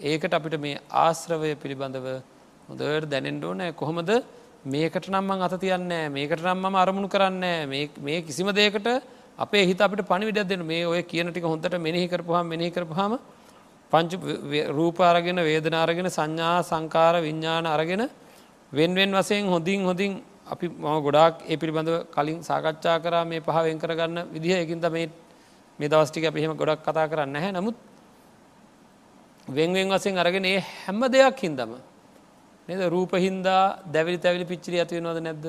ඒකට 0.00 0.38
අපිට 0.38 0.56
මේ 0.60 0.80
ආශ්‍රවය 1.02 1.52
පිළිබඳව 1.62 2.08
හොදට 2.68 3.10
දැනෙන්ඩෝ 3.12 3.54
නෑ 3.54 3.72
කොහොමද? 3.72 4.10
මේකට 4.66 5.06
නම්මං 5.08 5.42
අත 5.46 5.54
තියන්නේ 5.62 6.04
මේකට 6.16 6.42
නම්ම 6.44 6.74
අරමුණු 6.82 7.08
කරන්න 7.08 7.44
මේ 8.06 8.18
කිසිම 8.22 8.48
දේකට 8.60 8.88
අපේ 9.38 9.64
හිත 9.68 9.80
අපට 9.80 10.02
පණිවිඩ 10.10 10.48
දෙන 10.52 10.62
මේ 10.66 10.84
ඔය 10.84 11.02
කියනටික 11.02 11.44
හොඳට 11.44 11.76
මෙනෙහි 11.78 12.08
කරපුහම 12.08 12.46
මෙනෙහි 12.52 12.70
කරපහම 12.70 13.12
පංච 13.92 14.12
රූප 14.68 14.98
අරගෙන 15.00 15.38
වේදනාරගෙන 15.38 16.08
සංඥා 16.08 16.62
සංකාර 16.62 17.14
විඤ්ඥාන 17.20 17.66
අරගෙන 17.66 18.02
වෙන්වෙන් 18.72 19.10
වසයෙන් 19.12 19.46
හොඳින් 19.46 19.82
හොඳින් 19.82 20.22
අපි 20.46 20.66
මම 20.68 20.96
ගොඩාක් 21.02 21.34
ඒ 21.44 21.56
පිළිබඳව 21.56 22.06
කලින් 22.08 22.38
සාකච්ඡා 22.40 22.98
කරා 22.98 23.24
මේ 23.24 23.40
පහ 23.40 23.56
වෙන් 23.62 23.78
කරගන්න 23.78 24.18
විදිහ. 24.32 24.54
එකින්ද 24.56 24.86
මේ 24.90 25.10
මේ 25.78 25.88
දවස්ටික 25.88 26.24
අපිහෙම 26.24 26.52
ගොඩක් 26.52 26.82
කතා 26.82 27.06
කරන්න 27.06 27.36
හැ 27.36 27.52
නමුත් 27.52 27.76
වෙන්වෙන් 29.48 29.88
වසයෙන් 29.88 30.18
අරගෙන 30.18 30.44
ඒ 30.44 30.60
හැම්ම 30.60 31.02
දෙයක් 31.06 31.38
හින්දම 31.38 31.72
නද? 32.68 32.80
රූප 32.88 33.12
හින්දා 33.16 33.62
දැවිලි 33.86 34.18
තැවිලි 34.18 34.44
පිච්චිරි 34.44 34.76
ඇතිවෙනවද 34.78 35.20
නැද්ද? 35.20 35.46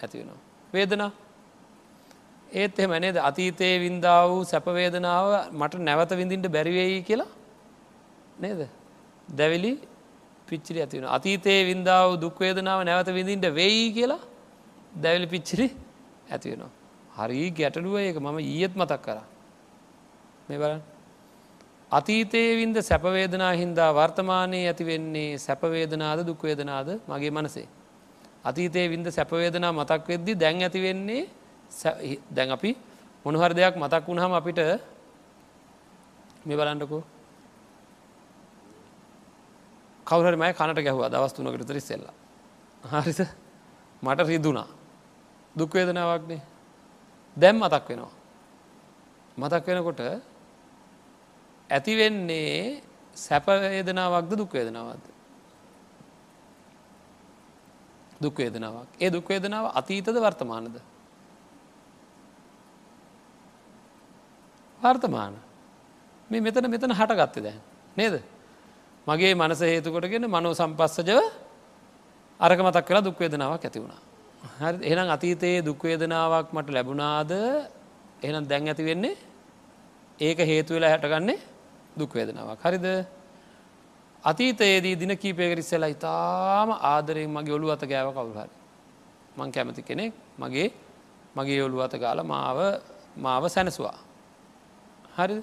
ඇතිවෙනවා. 0.00 0.40
වේදනා? 0.72 1.10
ඒත් 2.50 2.78
එහෙම 2.78 2.92
නේද? 2.96 3.16
අතීතයේ 3.18 3.80
වින්දා 3.80 4.20
වූ 4.28 4.44
සැපවේදනාව 4.44 5.26
මට 5.52 5.80
නැවත 5.80 6.12
විඳින්ට 6.12 6.48
බැරිවෙයි 6.48 7.00
කියලා 7.02 7.43
නේද? 8.40 8.68
දැවිලි 9.28 9.72
පිච්චිරි 10.46 10.80
ඇතිවෙන 10.80 11.08
අතීතයේ 11.08 11.64
වින්දාව 11.70 12.16
දුක්වේදනාව 12.20 12.80
නැවත 12.84 13.08
විඳින්ට 13.08 13.46
වෙයි 13.54 13.92
කියලා 13.92 14.22
දැවිලි 15.02 15.26
පිච්චිරි 15.26 15.68
ඇතිවෙනවා. 16.30 16.72
හරි 17.16 17.50
ගැටලුව 17.50 17.94
ඒක. 17.98 18.16
මම 18.16 18.38
ඊයත් 18.40 18.74
මතක් 18.76 19.00
කර. 19.02 19.18
මේ 20.48 20.58
බලන්න. 20.58 20.82
අතීතයේ 21.90 22.56
වින්ද 22.56 22.76
සැපවේදනා 22.82 23.52
හින්දා 23.52 23.90
වර්තමානයේ 23.94 24.66
ඇතිවෙන්නේ 24.68 25.38
සැපවේදනාද 25.38 26.26
දුක්වේදනාද 26.26 26.88
මගේ 27.08 27.30
මනසේ. 27.30 27.68
අතීතයේ 28.44 28.88
වින්ද 28.88 29.06
සැපවේදනා 29.10 29.72
මතක් 29.72 30.08
වෙද්දි 30.08 30.32
දැන් 30.34 30.62
ඇතිවෙන්නේ 30.62 31.22
දැන් 32.36 32.50
අපි 32.50 32.76
මොනහර 33.24 33.52
දෙයක් 33.54 33.76
මතක් 33.76 34.04
වුණහම 34.08 34.32
අපිට 34.32 34.58
මේ 36.46 36.56
බලන්නකෝ. 36.56 37.02
කවුහරි 40.06 40.36
මය 40.36 40.52
කනට 40.52 40.80
ගැහවා 40.80 41.08
දවස්තුනකට 41.08 41.66
ත්‍රිස්සෙල්ල 41.66 42.06
හරිස 42.84 43.20
මට 44.02 44.28
රිදුනා 44.28 44.68
දුක්වේදනාවක්නේ 45.54 46.42
දැම් 47.36 47.56
මතක් 47.58 47.88
වෙනවා. 47.88 48.12
මතක් 49.36 49.66
වෙනකොට 49.68 50.00
ඇතිවෙන්නේ 51.70 52.82
සැපවේදනාවක්ද 53.16 54.32
දුක්වේදනාවක්ද 54.34 55.14
දුක්වේදනාවක් 58.20 58.90
ඒ 59.00 59.10
දුක්වේදනාව 59.10 59.66
අතීතද 59.74 60.16
වර්තමානද? 60.16 60.76
වර්තමාන. 64.80 65.34
මේ 66.30 66.40
මෙතන 66.40 66.70
මෙතන 66.70 66.92
හටගත්ත 66.92 67.42
දැන්. 67.42 67.60
නේද? 67.96 68.22
මගේ 69.06 69.34
මනස 69.34 69.60
හේතුකොටගෙන 69.62 70.24
මනෝ 70.26 70.54
සම්පස්සජව 70.54 71.20
අරක 72.40 72.58
මතක් 72.58 72.84
කලා 72.84 73.02
දුක්වේදනාවක් 73.02 73.64
ඇති 73.64 73.78
වුණා. 73.78 74.00
හරි 74.58 74.78
එහනම් 74.82 75.08
අතීතයේ 75.10 75.60
දුක්වේදනාවක් 75.60 76.48
මට 76.52 76.68
ලැබුණාද? 76.70 77.32
එහනම් 78.22 78.44
දැන් 78.44 78.68
ඇති 78.68 78.84
වෙන්නේ 78.84 79.14
ඒක 80.18 80.38
හේතු 80.40 80.74
වෙලා 80.74 80.90
හැටගන්නේ 80.90 81.38
දුක්වේදනාවක් 81.96 82.62
හරිද? 82.62 82.86
අතීතයේදී 84.24 84.96
දින 84.96 85.12
කීපයකරිස්සලා 85.16 85.88
ඉතාම 85.88 86.68
ආදරයෙන් 86.82 87.30
මගේ 87.30 87.54
ඔලු 87.54 87.68
අත 87.70 87.84
ගෑව 87.84 88.08
කවුහරි 88.10 88.52
මං 89.36 89.50
කැමති 89.50 89.82
කෙනෙක් 89.82 90.12
මගේ 90.38 90.68
මගේ 91.36 91.62
ඔලු 91.62 91.78
අත 91.80 91.94
ගාල 91.94 92.24
මාව 92.24 92.58
මාව 93.16 93.44
සැනසවා. 93.48 93.98
හරි 95.16 95.36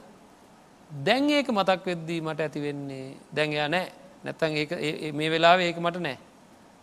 දැන් 0.92 1.30
ඒක 1.30 1.50
මතක් 1.50 1.86
වෙද්දී 1.86 2.22
මට 2.22 2.40
ඇති 2.42 2.62
වෙන්නේ 2.62 3.18
දැන් 3.34 3.54
එයා 3.54 3.68
නෑ 3.68 3.88
නැත්තන් 4.24 4.58
ඒ 4.58 5.12
මේ 5.12 5.30
වෙලා 5.30 5.56
ඒක 5.58 5.78
මට 5.78 6.00
නෑ 6.00 6.18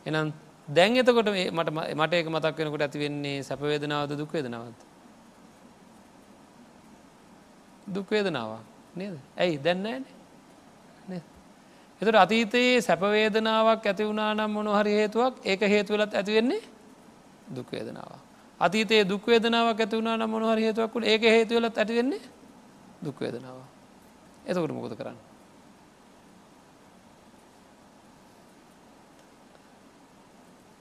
එනම් 0.06 0.32
දැන් 0.68 0.96
එතකොට 0.96 1.28
මට 1.28 1.70
මට 1.94 2.12
ඒක 2.14 2.28
මතක් 2.28 2.56
වෙනකොට 2.58 2.82
ඇති 2.82 2.98
වෙන්නේ 2.98 3.42
සැපවේදනාවද 3.42 4.12
දුක්වේදනාවත් 4.14 4.80
දුක්වේදනාව 7.88 8.60
නේද? 8.94 9.16
ඇයි? 9.36 9.58
දැන්නෑනේ 9.58 10.16
එතට 12.02 12.14
අතීතයේ 12.16 12.80
සැපවේදනාවක් 12.80 13.86
ඇති 13.86 14.04
වුණා 14.04 14.34
නම් 14.34 14.50
මොනොහරි 14.50 14.92
හේතුවක් 14.92 15.34
ඒක 15.44 15.60
හේතුවලත් 15.62 16.14
ඇතිවෙන්නේ 16.14 16.62
දුක්වේදනාව 17.48 18.12
අතීතයේ 18.60 19.04
දුක්වේදනාවක් 19.04 19.80
ඇති 19.80 19.96
වුණා 19.96 20.16
නම් 20.16 20.30
මොනහරි 20.30 20.62
හේතුවක්කුට 20.62 21.04
ඒක 21.04 21.22
හේතුවලත් 21.24 21.78
ඇතිවෙන්නේ 21.78 22.22
දුක්වේදනාව 23.04 23.77
එතකට 24.48 24.72
මොකද 24.72 24.96
කරන්න. 24.96 25.18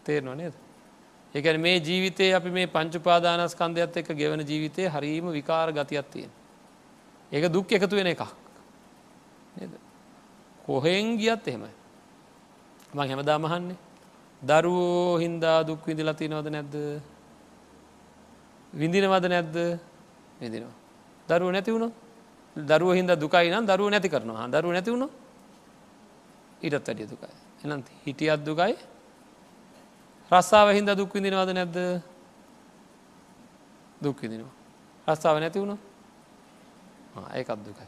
තේරනව 0.05 0.35
නේද. 0.35 0.53
එකන 1.35 1.61
මේ 1.61 1.79
ජීවිතය 1.79 2.31
අපි 2.33 2.49
මේ 2.49 2.67
පංචුපාදානස්කන්ධයත් 2.67 3.97
එක 3.97 4.07
ගෙවන 4.15 4.41
ජීවිතය 4.41 4.87
හරීම 4.87 5.31
විකාර 5.31 5.71
ගතියක් 5.71 6.07
තියෙන. 6.11 6.31
ඒක 7.31 7.51
දුක් 7.51 7.71
එකතු 7.71 7.95
වෙන 7.95 8.07
එකක්. 8.07 8.23
කොහෙන් 10.65 11.17
ගියත් 11.17 11.47
එහෙමයි. 11.47 11.73
මං 12.93 13.07
හැමදා 13.09 13.39
මහන්නේ 13.39 13.77
දරුවෝ 14.41 15.19
හින්දා 15.19 15.63
දුක් 15.63 15.85
විඳිලති 15.85 16.27
නොද 16.29 16.47
නැද්ද 16.47 16.75
විඳිනවද 18.73 19.25
නැද්ද 19.27 19.55
විඳිනවා. 20.39 20.75
දරුව 21.27 21.51
නැතිවුණොත් 21.51 22.06
දරුව 22.57 22.93
හින්ද 22.97 23.11
දුකයි 23.21 23.49
නම් 23.53 23.65
දරුව 23.65 23.89
නැති 23.93 24.09
කරනවා 24.09 24.47
දරුව 24.49 24.71
නැති 24.73 24.89
වුණු 24.91 25.07
ඊටත් 26.61 26.87
වැඩිය 26.87 27.07
දුකයි. 27.07 27.33
එනම් 27.63 27.83
හිටියත් 28.05 28.41
දුකයි 28.45 28.75
රස්සාාව 30.31 30.73
හින්ද 30.73 30.89
දුක් 30.97 31.13
විඳිනවද 31.13 31.51
නැද්ද 31.53 31.77
දුක් 34.01 34.17
විදිනවා. 34.21 34.53
රස්සාාව 35.07 35.37
නැති 35.39 35.59
වුණු 35.59 35.77
ඒකත් 37.33 37.59
දුකයි. 37.67 37.87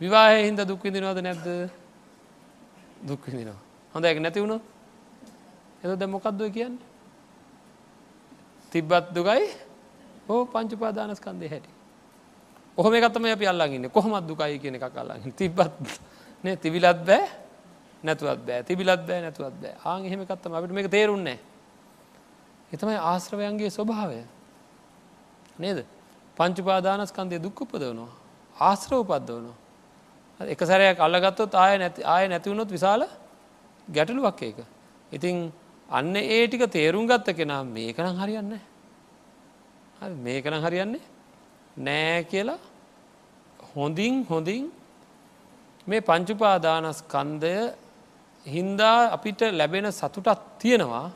විවාහය 0.00 0.38
හින්ද 0.46 0.60
දුක් 0.66 0.82
විඳිනවද 0.82 1.18
නැද්ද 1.22 1.46
දුක් 3.08 3.20
විඳිනවා. 3.26 3.60
හොඳ 3.94 4.04
ඇක 4.04 4.18
නැති 4.20 4.40
වුණු 4.40 4.58
එද 5.82 5.98
දැ 5.98 6.08
මොකක්දව 6.08 6.50
කියන්නේ. 6.52 6.88
තිබ්බත් 8.70 9.06
දුකයි 9.14 9.44
ඕ 10.28 10.46
පංචුපාදානස්කන්දය 10.46 11.46
හැටි. 11.48 11.79
ඔහොම 12.80 12.94
එකත්තම 12.94 13.26
අප 13.26 13.42
අල්ලාගන්න 13.44 13.90
කොහොමත් 13.90 14.26
දුකයි 14.26 14.58
කියන 14.58 14.74
එක 14.76 14.84
අල්ලාගන්න 14.94 15.36
තිබත් 15.36 15.60
නේ 16.44 16.56
තිබිලත් 16.56 17.04
බෑ 17.04 17.22
නැතුවත් 18.04 18.40
බෑ. 18.40 18.62
තිබිලත් 18.64 19.06
බෑ 19.06 19.20
නැතුවත් 19.20 19.56
බෑ. 19.62 19.74
ආං 19.84 20.04
එහෙම 20.04 20.24
කත්තම 20.24 20.54
අපිට 20.54 20.72
මේක 20.72 20.90
තේරුන්නේ 20.90 21.38
එතමයි 22.72 22.96
ආශ්‍රවයන්ගේ 22.96 23.70
ස්වභාවය. 23.70 24.24
නේද? 25.58 25.84
පංචුපාදානස්කන්දය 26.36 27.36
දුක්කුපදවනවා 27.44 28.12
ආශ්‍රව 28.56 29.04
පද්දවනවා 29.04 30.48
එක 30.48 30.60
සැරයක් 30.62 30.98
අල්ලගත්තොත් 30.98 31.54
ආය 31.54 31.78
නැති 31.78 32.00
ආය 32.04 32.28
නැතිවුණොත් 32.28 32.70
විශාල 32.70 33.04
ගැටලුවක් 33.88 34.42
ඒක. 34.42 34.58
ඉතිං 35.12 35.52
අන්න 35.88 36.16
ඒ 36.16 36.46
ටික 36.46 36.64
තේරුම් 36.70 37.04
ගත්ත 37.06 37.36
කෙනා 37.36 37.62
මේකනම් 37.66 38.16
හරියන්න 38.16 38.52
මේකනම් 40.18 40.62
හරියන්නේ 40.64 41.04
නෑ 41.78 42.24
කියලා 42.24 42.58
හොඳින් 43.74 44.24
හොඳින් 44.24 44.64
මේ 45.86 46.00
පංචුපාදානස්කන්දය 46.00 47.54
හින්දා 48.46 48.98
අපිට 49.10 49.40
ලැබෙන 49.52 49.92
සතුටත් 49.92 50.40
තියෙනවා. 50.58 51.10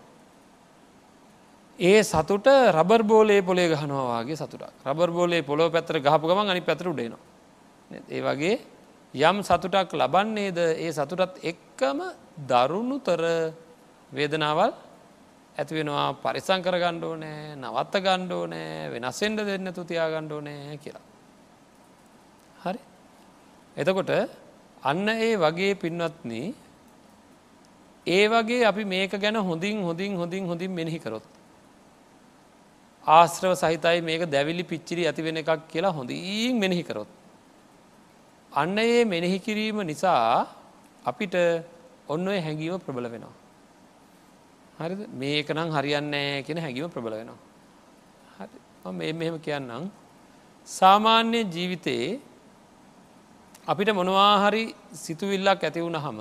ඒ 1.79 2.03
සතුට 2.03 2.47
රබර් 2.47 3.03
බෝලේ 3.05 3.43
පොලේ 3.43 3.69
ගහනවාගේ 3.69 4.37
සතුට 4.37 4.63
රබර් 4.85 5.11
බෝලේ 5.11 5.43
පොලෝ 5.43 5.71
පැතර 5.71 5.99
ගහපු 5.99 6.27
ගමන් 6.27 6.51
අනි 6.51 6.61
පැතර 6.61 6.89
උඩේනවා 6.89 7.23
ඒ 8.09 8.21
වගේ 8.23 8.61
යම් 9.15 9.43
සතුටක් 9.43 9.91
ලබන්නේද 9.93 10.59
ඒ 10.59 10.93
සතුටත් 10.93 11.43
එක්කම 11.43 11.99
දරුණුතර 12.41 13.23
වේදනාවල් 14.13 14.71
ඇතිවෙනවා 15.57 16.07
පරිසංකර 16.17 16.77
ගණ්ඩෝ 16.77 17.15
නෑ 17.17 17.57
නවත්ත 17.57 17.95
ගණ්ඩෝ 18.01 18.47
නෑ 18.47 18.91
වෙනස්සෙන්ඩ 18.93 19.43
දෙන්න 19.45 19.73
තුතියා 19.73 20.09
ගණ්ඩෝ 20.11 20.41
නෑ 20.41 20.79
කියලා. 20.79 21.14
හරි 22.65 22.81
එතකොට 23.77 24.11
අන්න 24.83 25.09
ඒ 25.09 25.37
වගේ 25.37 25.75
පින්වත්න 25.75 26.33
ඒ 28.07 28.29
වගේ 28.29 28.65
අපි 28.65 28.85
මේක 28.85 29.11
ගැන 29.11 29.37
හොඳින් 29.37 29.83
හොඳින් 29.83 30.17
හොඳින් 30.17 30.47
හොඳින් 30.47 30.71
මෙනෙහිකරොත්. 30.71 31.25
ආශ්‍රව 33.05 33.53
සහිතයි 33.55 34.01
මේක 34.01 34.23
දැවිලි 34.31 34.63
පිච්චිරි 34.63 35.07
ඇති 35.07 35.23
වෙන 35.23 35.37
එකක් 35.37 35.69
කියලා 35.69 35.93
හොඳින් 35.93 36.59
මෙනෙහිකරොත්. 36.59 37.09
අන්න 38.53 38.79
ඒ 38.79 39.05
මෙනෙහි 39.05 39.39
කිරීම 39.39 39.79
නිසා 39.87 40.47
අපිට 41.05 41.35
ඔන්න 42.09 42.29
ඔය 42.29 42.39
හැඟීම 42.41 42.79
ප්‍රබල 42.79 43.09
වෙනවා. 43.15 43.35
හරි 44.79 44.95
මේක 45.15 45.49
නම් 45.51 45.69
හරියන්නේ 45.77 46.43
කියෙන 46.47 46.61
හැඟීම 46.65 46.91
ප්‍රබල 46.91 47.15
වෙනවා. 47.21 47.41
හරි 48.39 49.13
මෙහෙම 49.13 49.37
කියන්නම් 49.39 49.91
සාමාන්‍ය 50.69 51.41
ජීවිතයේ 51.55 52.21
අපිට 53.67 53.95
මොනවාහරි 53.95 54.75
සිතුවිල්ලක් 54.95 55.63
ඇති 55.65 55.81
වුණ 55.81 55.97
හම 55.97 56.21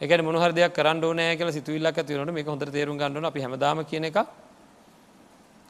එක 0.00 0.10
මොහර 0.20 0.52
දෙයක් 0.52 0.74
කරන්න 0.74 1.00
නෑ 1.00 1.36
කියල 1.36 1.52
සිතුවිල්ලක් 1.52 1.96
ඇතිවනට 1.96 2.32
මේ 2.32 2.44
හොඳ 2.44 2.64
තේරුම් 2.68 2.98
ගන්නන 2.98 3.24
අපි 3.24 3.40
හැමදාම 3.40 3.84
කියන 3.84 4.04
එක 4.04 4.16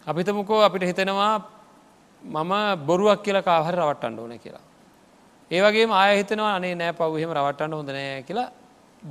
අපිතමකෝ 0.06 0.60
අපිට 0.60 0.82
හිතෙනවා 0.82 1.34
මම 2.22 2.52
බොරුවක් 2.86 3.22
කියලා 3.22 3.42
කාහර 3.42 3.74
රවට්ටන්න 3.74 4.18
ඕන 4.18 4.38
කියලා. 4.38 4.64
ඒවගේ 5.50 5.86
ආය 5.92 6.16
හිතනවා 6.18 6.54
අනේ 6.56 6.74
නෑ 6.74 6.92
පව්හෙම 6.92 7.30
රවට්ටන්න 7.30 7.74
හොඳ 7.74 7.88
නෑ 7.88 8.22
කියලා 8.22 8.50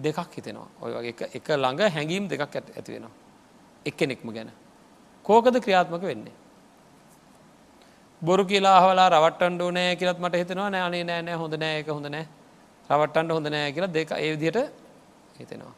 දෙකක් 0.04 0.36
හිතෙනවා. 0.36 0.68
ඔය 0.82 0.92
වගේ 0.92 1.30
එක 1.34 1.48
ළඟ 1.48 1.82
හැඟීම් 1.88 2.28
දෙකක් 2.28 2.56
ඇති 2.56 2.92
වෙනවා. 2.92 3.16
එක්කෙනෙක්ම 3.86 4.28
ගැන. 4.30 4.52
කෝකද 5.26 5.56
ක්‍රියාත්මක 5.56 6.04
වෙන්නේ? 6.04 6.36
බොරු 8.22 8.44
කියලා 8.46 8.80
හලා 8.84 9.10
රවට්ටන්ඩ 9.10 9.62
නෑ 9.78 9.96
කියලත් 10.00 10.20
මට 10.20 10.36
හිතෙනවා. 10.42 10.70
නෑ 10.70 10.84
අනේ 10.88 11.04
නෑ 11.04 11.22
නෑ 11.28 11.38
හොඳ 11.42 11.54
නෑ 11.64 11.80
එක 11.82 11.88
හොඳ 11.88 12.08
නෑ. 12.16 12.26
රවට්ටන්ඩ 12.90 13.32
හොඳ 13.36 13.48
නෑ 13.56 13.72
කියලා 13.76 13.94
දෙක 13.94 14.12
ඒවිදියට 14.18 14.60
හිතෙනවා. 15.40 15.74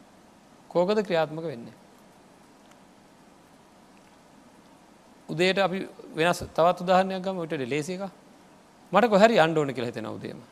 කෝකද 0.68 0.98
ක්‍රියාත්මක 1.06 1.46
වෙන්නේ? 1.52 1.76
උදේට 5.28 5.58
අපි 5.58 5.78
වෙනස් 6.16 6.44
තවත් 6.56 6.84
උදාහරණයක් 6.84 7.22
ගම. 7.24 7.40
ට 7.48 7.70
ලේසික 7.74 8.04
මට 8.92 9.10
කොහැරි 9.12 9.40
අන්ඩෝන 9.40 9.74
කියලා 9.74 9.90
හිතෙන 9.92 10.06
උදේම. 10.06 10.42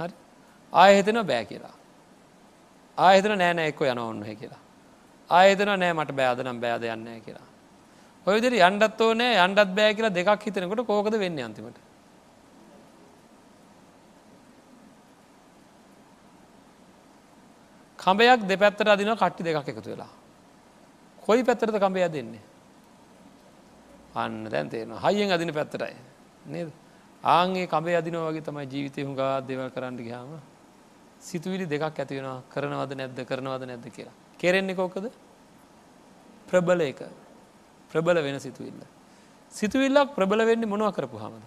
හරි. 0.00 0.14
ආය 0.72 0.96
හිතෙන 0.96 1.26
බෑ 1.26 1.44
කියලා. 1.44 1.74
ආයතන 2.98 3.38
නෑනෑ 3.38 3.68
එක්ක 3.72 3.80
යන 3.92 3.98
ඔන්න 3.98 4.24
කියලා. 4.40 4.62
ආයතන 5.30 5.70
නෑ 5.76 5.92
මට 5.92 6.16
බෑදනම් 6.20 6.60
බෑද 6.60 6.84
යන්න 6.94 7.08
කියලා. 7.26 7.49
ඔයදිරි 8.26 8.60
අන්ඩත් 8.62 9.00
ඕනෑ 9.00 9.38
අන්ඩත් 9.44 9.74
බෑ 9.76 9.94
කියලා 9.94 10.16
දෙකක් 10.18 10.44
හිතනකොට 10.44 10.86
කෝකද 10.86 11.14
වෙන්න 11.18 11.38
අන්තිමට. 11.38 11.78
කඹයක් 17.98 18.46
දෙපැත්තට 18.48 18.88
අදින 18.88 19.14
කට්ටි 19.14 19.42
දෙකක් 19.44 19.68
එකතු 19.68 19.90
වෙලා. 19.90 20.12
කොයි 21.22 21.44
පැත්තරද 21.44 21.76
කඹය 21.78 22.08
දෙන්නේ. 22.08 22.44
අන්න 24.14 24.44
දැන් 24.50 24.68
තේරෙන 24.68 24.98
හයියෙන් 24.98 25.32
අදින 25.32 25.52
පැත්තරයි 25.54 25.94
නේද 26.46 26.70
ආන්ගේ 27.24 27.66
කඹේ 27.66 27.96
අදිනෝ 27.96 28.26
වගේ 28.28 28.42
තමයි 28.42 28.66
ජීවිතය 28.66 29.04
හුඟා 29.06 29.40
දෙවල් 29.40 29.70
කරන්න 29.70 29.96
ගහම 29.98 30.32
සිතුවිලි 31.20 31.66
දෙකක් 31.66 31.82
ඇතිවෙනවා 31.84 32.42
කරනවද 32.52 32.92
නැද්ද 32.96 33.18
කරනවද 33.30 33.62
නැද්ද 33.66 33.86
කියලා. 33.96 34.16
කෙරෙන්නේ 34.38 34.74
කෝකද 34.74 35.06
ප්‍රබල 36.48 36.80
එක 36.80 37.00
ප්‍රබල 37.92 38.22
වෙන 38.22 38.40
සිතුවිල්ල. 38.40 38.82
සිතුවිල්ලක් 39.52 40.14
ප්‍රබල 40.14 40.44
වෙන්නේ 40.46 40.66
මොනව 40.66 40.92
කරපු 40.94 41.16
හමද. 41.18 41.44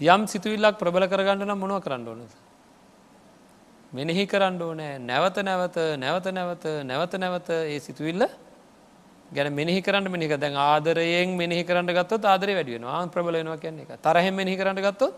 යම් 0.00 0.22
සිතුවිල්ලක් 0.26 0.78
ප්‍රබල 0.78 1.06
කරගන්න 1.06 1.46
නම් 1.46 1.58
මොනව 1.58 1.82
කරන්න 1.84 2.08
ඕනද. 2.08 2.32
මෙනෙහි 3.92 4.24
කරන්න 4.26 4.62
ඕනෑ 4.62 4.98
නැවත 5.00 5.36
නැවත 5.42 5.76
නැවත 5.98 6.26
නැවත 6.32 6.64
නැවත 6.84 7.12
නැවත 7.14 7.48
ඒ 7.50 7.78
සිතුවිල්ල 7.78 8.24
ගැන 9.32 9.52
මෙහි 9.52 9.80
කරන්න 9.82 10.08
මෙනික 10.10 10.32
දැන් 10.38 10.56
ආදරයෙන් 10.56 11.36
මෙහි 11.36 11.64
කරන්න 11.64 11.92
ගත්තොත් 11.98 12.24
ආදර 12.24 12.48
වැඩියෙනවා 12.58 13.02
ප්‍රබල 13.14 13.36
වෙනවා 13.40 13.60
කියන්නේ 13.64 13.86
එක 13.88 14.00
තරහෙම 14.06 14.34
මෙහි 14.34 14.56
කරන්න 14.56 14.80
ගත්තොත් 14.86 15.14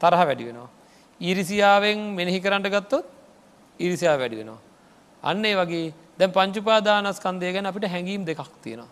තරහ 0.00 0.22
වැඩි 0.28 0.44
වෙනවා. 0.48 0.70
ඉරිසියාවෙන් 1.20 1.98
මෙනෙහි 2.18 2.40
කරන්නට 2.40 2.68
ගත්තොත් 2.74 3.04
ඉරිසියා 3.78 4.16
වැඩි 4.18 4.36
වෙනවා. 4.40 4.60
අන්න 5.22 5.44
ඒ 5.44 5.54
වගේ 5.54 5.92
දැන් 6.18 6.32
පංචුපාදානස්කන්දය 6.32 7.52
ගැන 7.52 7.66
අපිට 7.66 7.88
හැඟීම් 7.88 8.24
දෙකක් 8.24 8.40
තියෙනවා. 8.62 8.88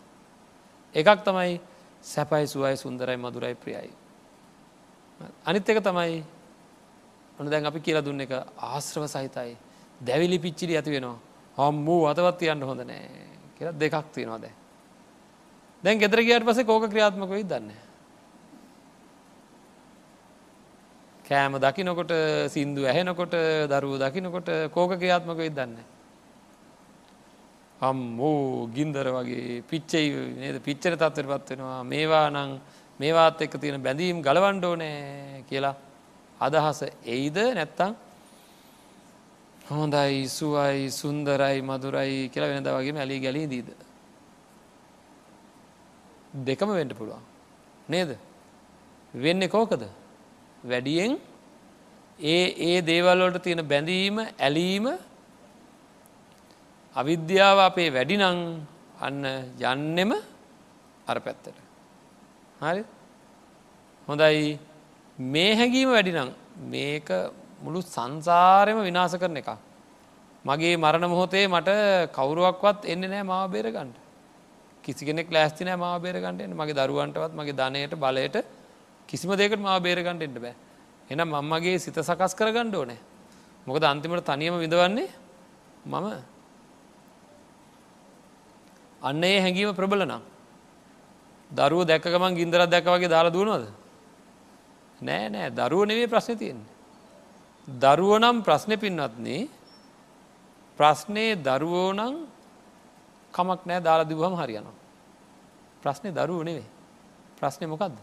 එකක් 0.94 1.24
තමයි 1.24 1.60
සැපයි 2.02 2.46
සුවයි 2.46 2.76
සුන්දරයි 2.76 3.16
මදුරයි 3.16 3.54
ප්‍රියයි. 3.54 3.90
අනිත් 5.46 5.68
එක 5.68 5.82
තමයි 5.84 6.22
ඔන 7.38 7.50
දැන් 7.50 7.66
අපි 7.66 7.80
කියලා 7.80 8.04
දුන්න 8.04 8.20
එක 8.20 8.32
ආශ්‍රව 8.58 9.04
සහිතයි 9.06 9.56
දැවිලි 10.00 10.38
පිච්චිලි 10.38 10.76
ඇති 10.76 10.90
වෙනවා 10.90 11.18
හම්මූ 11.58 12.06
අතවත් 12.06 12.38
තියන්න 12.38 12.62
හොඳ 12.62 12.80
නෑ 12.84 13.04
කියලා 13.58 13.78
දෙකක් 13.78 14.12
තියෙනවා 14.14 14.40
දැන්. 14.40 14.56
දැන් 15.84 15.98
ගෙදර 15.98 16.20
ගියට 16.22 16.44
පසේ 16.44 16.64
කෝක 16.64 16.88
ක්‍රියාත්මක 16.88 17.30
වෙයි 17.30 17.44
දන්නේ. 17.44 17.80
කෑම 21.24 21.60
දකිනකොට 21.62 22.12
සින්දු 22.48 22.84
ඇහෙනකොට 22.84 23.34
දරුව 23.70 23.98
දකිනකොට 24.02 24.48
කෝක 24.74 24.98
ක්‍රියාත්මක 24.98 25.36
වෙයි 25.36 25.54
දන්න. 25.54 25.99
හම්මෝ 27.81 28.68
ගින්දර 28.68 29.07
වගේ 29.09 29.62
පිච්චයි 29.62 30.05
නේද 30.37 30.57
පිච්චර 30.62 30.95
තත්වර 30.97 31.26
පත්වෙනවා 31.33 31.81
මේවා 31.85 32.26
නං 32.31 32.53
මේවාත් 33.01 33.41
එක්ක 33.41 33.55
තියෙන 33.61 33.83
බැඳීම් 33.83 34.20
ගලවන්ඩෝ 34.20 34.74
නෑ 34.76 35.45
කියලා 35.49 35.74
අදහස 36.41 36.81
එයිද 37.07 37.39
නැත්තං 37.55 37.93
හොඳයි 39.68 40.26
සුවයි 40.28 40.91
සුන්දරයි 40.91 41.62
මදුරයි 41.62 42.28
කියලා 42.28 42.51
වෙනද 42.51 42.68
වගේ 42.68 42.99
ඇලි 42.99 43.16
ගැලී 43.20 43.47
දීද. 43.47 43.68
දෙකම 46.45 46.70
වෙන්ඩ 46.70 46.93
පුළුවන්. 46.95 47.22
නේද. 47.89 48.11
වෙන්න 49.14 49.49
කෝකද. 49.49 49.83
වැඩියෙන් 50.64 51.12
ඒ 52.18 52.47
ඒ 52.61 52.81
දේවල්වලට 52.83 53.43
තියෙන 53.43 53.62
බැඳීම 53.64 54.18
ඇලීම 54.18 54.87
අවිද්‍යාව 56.97 57.59
අපේ 57.61 57.91
වැඩිනං 57.91 58.22
අන්න 59.01 59.24
යන්නෙම 59.61 60.12
අර 61.07 61.16
පැත්තට. 61.18 61.57
හරි 62.61 62.84
හොඳයි 64.09 64.59
මේ 65.18 65.55
හැඟීම 65.55 65.91
වැඩිනම් 65.91 66.34
මේක 66.66 67.09
මුළු 67.62 67.80
සංසාරයම 67.80 68.78
විනාස 68.80 69.14
කරන 69.14 69.36
එක. 69.36 69.51
මගේ 70.45 70.76
මරණ 70.76 71.07
මොහොතේ 71.07 71.47
මට 71.47 71.70
කවුරුවක්වත් 72.12 72.84
එන්න 72.84 73.01
නෑ 73.03 73.22
මාව 73.22 73.51
බේරගන්නට. 73.51 73.97
කිසි 74.84 75.05
කෙනෙක් 75.05 75.30
ලෑස්ති 75.30 75.64
නෑ 75.64 75.76
මාව 75.76 76.03
බේරගන්නට 76.03 76.41
එන්න 76.41 76.55
මගේ 76.55 76.74
දරුවන්ටවත් 76.74 77.32
මගේ 77.32 77.55
ධනයට 77.55 77.95
බලයට 77.97 78.36
කිසිම 79.09 79.30
දෙකට 79.32 79.61
මාව 79.61 79.78
බේරගන්නට 79.80 80.22
එන්න 80.22 80.34
බෑ. 80.36 80.55
එනම් 81.11 81.28
මම්මගේ 81.28 81.78
සිත 81.78 81.95
සකස් 82.01 82.34
කරගන්න 82.34 82.74
ඕනෑ. 82.74 82.99
මොකද 83.66 83.84
අන්තිමට 83.84 84.26
තනියම 84.26 84.59
විඳවන්නේ 84.59 85.09
මම 85.86 86.07
අන්න 89.03 89.24
ඒ 89.24 89.40
හැඟීම 89.40 89.74
ප්‍රබල 89.74 90.05
නම්. 90.05 90.22
දරුව 91.51 91.86
දැකගමන් 91.86 92.34
ගින්දරත් 92.34 92.70
දැක 92.70 92.84
වගේ 92.84 93.09
දාලා 93.09 93.32
දුවනවද. 93.32 93.66
නෑ 95.01 95.28
නෑ 95.28 95.51
දරුව 95.51 95.86
නෙවේ 95.86 96.07
ප්‍රශ්න 96.07 96.36
තියෙන්නේ. 96.36 96.70
දරුව 97.68 98.18
නම් 98.18 98.42
ප්‍රශ්න 98.42 98.76
පින්වත්න්නේ 98.76 99.48
ප්‍රශ්නය 100.78 101.36
දරුවෝ 101.38 101.92
නම් 101.92 102.14
කමක් 103.34 103.61
නෑ 103.66 103.80
දාලා 103.80 104.09
දිවහම 104.09 104.34
හරියනවා. 104.36 104.76
ප්‍රශ්නය 105.82 106.09
දරුව 106.12 106.44
නෙවේ. 106.44 106.68
ප්‍රශ්නය 107.38 107.66
මොකක්ද. 107.66 107.96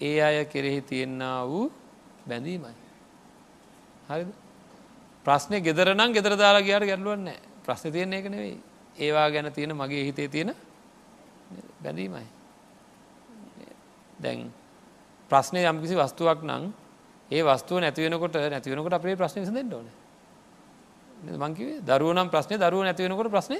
ඒ 0.00 0.18
අය 0.20 0.44
කෙරෙහි 0.46 0.80
තියෙන්න්න 0.82 1.22
වූ 1.46 1.70
බැඳීමයි. 2.26 2.74
හරිද. 4.08 4.30
ප්‍රශ්නය 5.26 5.60
ගෙදර 5.60 5.94
නම් 5.94 6.10
ගෙදර 6.12 6.34
දාලා 6.36 6.62
ගයාට 6.62 6.86
ගැටලුවන්න 6.86 7.30
ප්‍රශ්න 7.64 7.90
තියන්නේ 7.90 8.18
එක 8.18 8.26
නෙවෙයි 8.26 8.71
ඒවා 8.96 9.30
ගැන 9.30 9.52
තියෙන 9.52 9.72
මගේ 9.72 10.04
හිතේ 10.04 10.28
තියෙන 10.28 10.54
බැඳීමයි. 11.82 12.26
දැන් 14.18 14.52
ප්‍රශ්නය 15.30 15.60
යම්කිසි 15.62 15.94
වස්තුවක් 15.94 16.42
නං 16.42 16.72
ඒ 17.30 17.42
වස්තුව 17.42 17.80
නැතිවෙනකොට 17.80 18.34
නැතිවෙනකොට 18.34 18.92
අපේ 18.92 19.16
ප්‍රශ්න 19.16 19.40
විසඳෙන්ට 19.40 19.72
ඕන 19.72 19.88
මංකිවේ 21.38 21.80
දරුවනම් 21.82 22.28
ප්‍රශ්නය 22.28 22.56
දරුව 22.56 22.82
නැතිවෙනකොට 22.82 23.30
ප්‍රශ්නය 23.30 23.58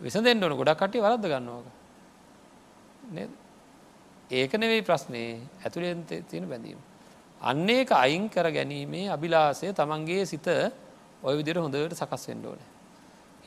විසඳෙන්ට 0.00 0.42
ඕන 0.42 0.56
ගොඩක් 0.56 0.80
කටේ 0.80 1.00
වරද 1.00 1.24
ගන්නවාක 1.24 1.66
ඒක 4.30 4.52
නෙවෙයි 4.54 4.82
ප්‍රශ්නයේ 4.82 5.40
ඇතුළෙන් 5.64 6.04
තියෙන 6.04 6.46
බැඳීම. 6.46 6.78
අන්න 7.40 7.68
ඒක 7.68 7.90
අයින් 7.92 8.28
කර 8.28 8.46
ගැනීමේ 8.48 9.08
අභිලාසය 9.08 9.72
තමන්ගේ 9.72 10.24
සිත 10.24 10.46
ඔය 11.22 11.34
විදිර 11.36 11.58
හොඳට 11.58 11.94
සකස් 11.94 12.28
වෙන්ඩ 12.28 12.46
ඕන. 12.46 12.60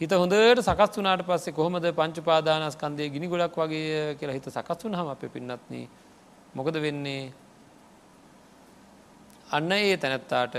හිත 0.03 0.11
හොඳට 0.13 0.59
සකස් 0.59 0.97
වනාට 0.99 1.21
පස්සේ 1.23 1.55
කොහොමද 1.55 1.85
පංචුපාදානස්කන්දය 1.95 3.05
ගිනි 3.09 3.27
ගොඩක් 3.27 3.55
වගේ 3.57 4.15
කියලා 4.19 4.35
හිත 4.35 4.47
සකස් 4.49 4.83
වන 4.83 4.95
හම 4.99 5.07
අප 5.07 5.21
පින්නත්න 5.25 5.75
මොකද 6.53 6.75
වෙන්නේ? 6.77 7.31
අන්න 9.49 9.71
ඒ 9.71 9.95
තැනැත්තාට 9.95 10.55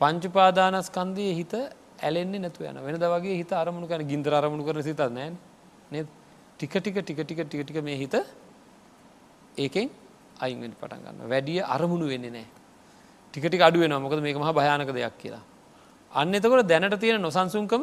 පංචුපාදානස්කන්දය 0.00 1.26
හිත 1.34 1.54
ඇලෙන්නේ 2.00 2.38
නැතු 2.38 2.62
යන 2.62 2.78
වෙනද 2.80 3.06
වගේ 3.06 3.34
හිත 3.40 3.52
අරමුණු 3.52 3.88
කන 3.88 4.06
ගින්දර 4.06 4.32
අරමුණු 4.32 4.64
කර 4.64 4.82
සිත 4.82 5.02
නෑ. 5.10 5.34
නෙ 5.92 6.06
ටික 6.60 6.78
ටික 6.78 7.02
ටික 7.02 7.18
ටික 7.18 7.42
ටික 7.42 7.66
ටික 7.66 7.82
මේ 7.82 7.98
හිත 7.98 8.14
ඒකෙන් 9.56 9.90
අයින්වෙන් 10.38 10.78
පටන් 10.78 11.02
ගන්න 11.04 11.26
වැඩිය 11.26 11.58
අරමුණු 11.66 12.06
වෙන්නේ 12.06 12.30
නෑ 12.30 12.46
ටිකටි 13.34 13.58
අඩුවෙන 13.60 13.98
මොකද 13.98 14.22
මේක 14.22 14.38
මහ 14.38 14.52
භයානක 14.52 14.94
දෙයක් 14.94 15.18
කියලා. 15.18 15.42
අන්න 16.12 16.34
එතකොට 16.34 16.68
දැනට 16.68 17.00
තියෙන 17.00 17.20
නොසන්සුන්කම 17.20 17.82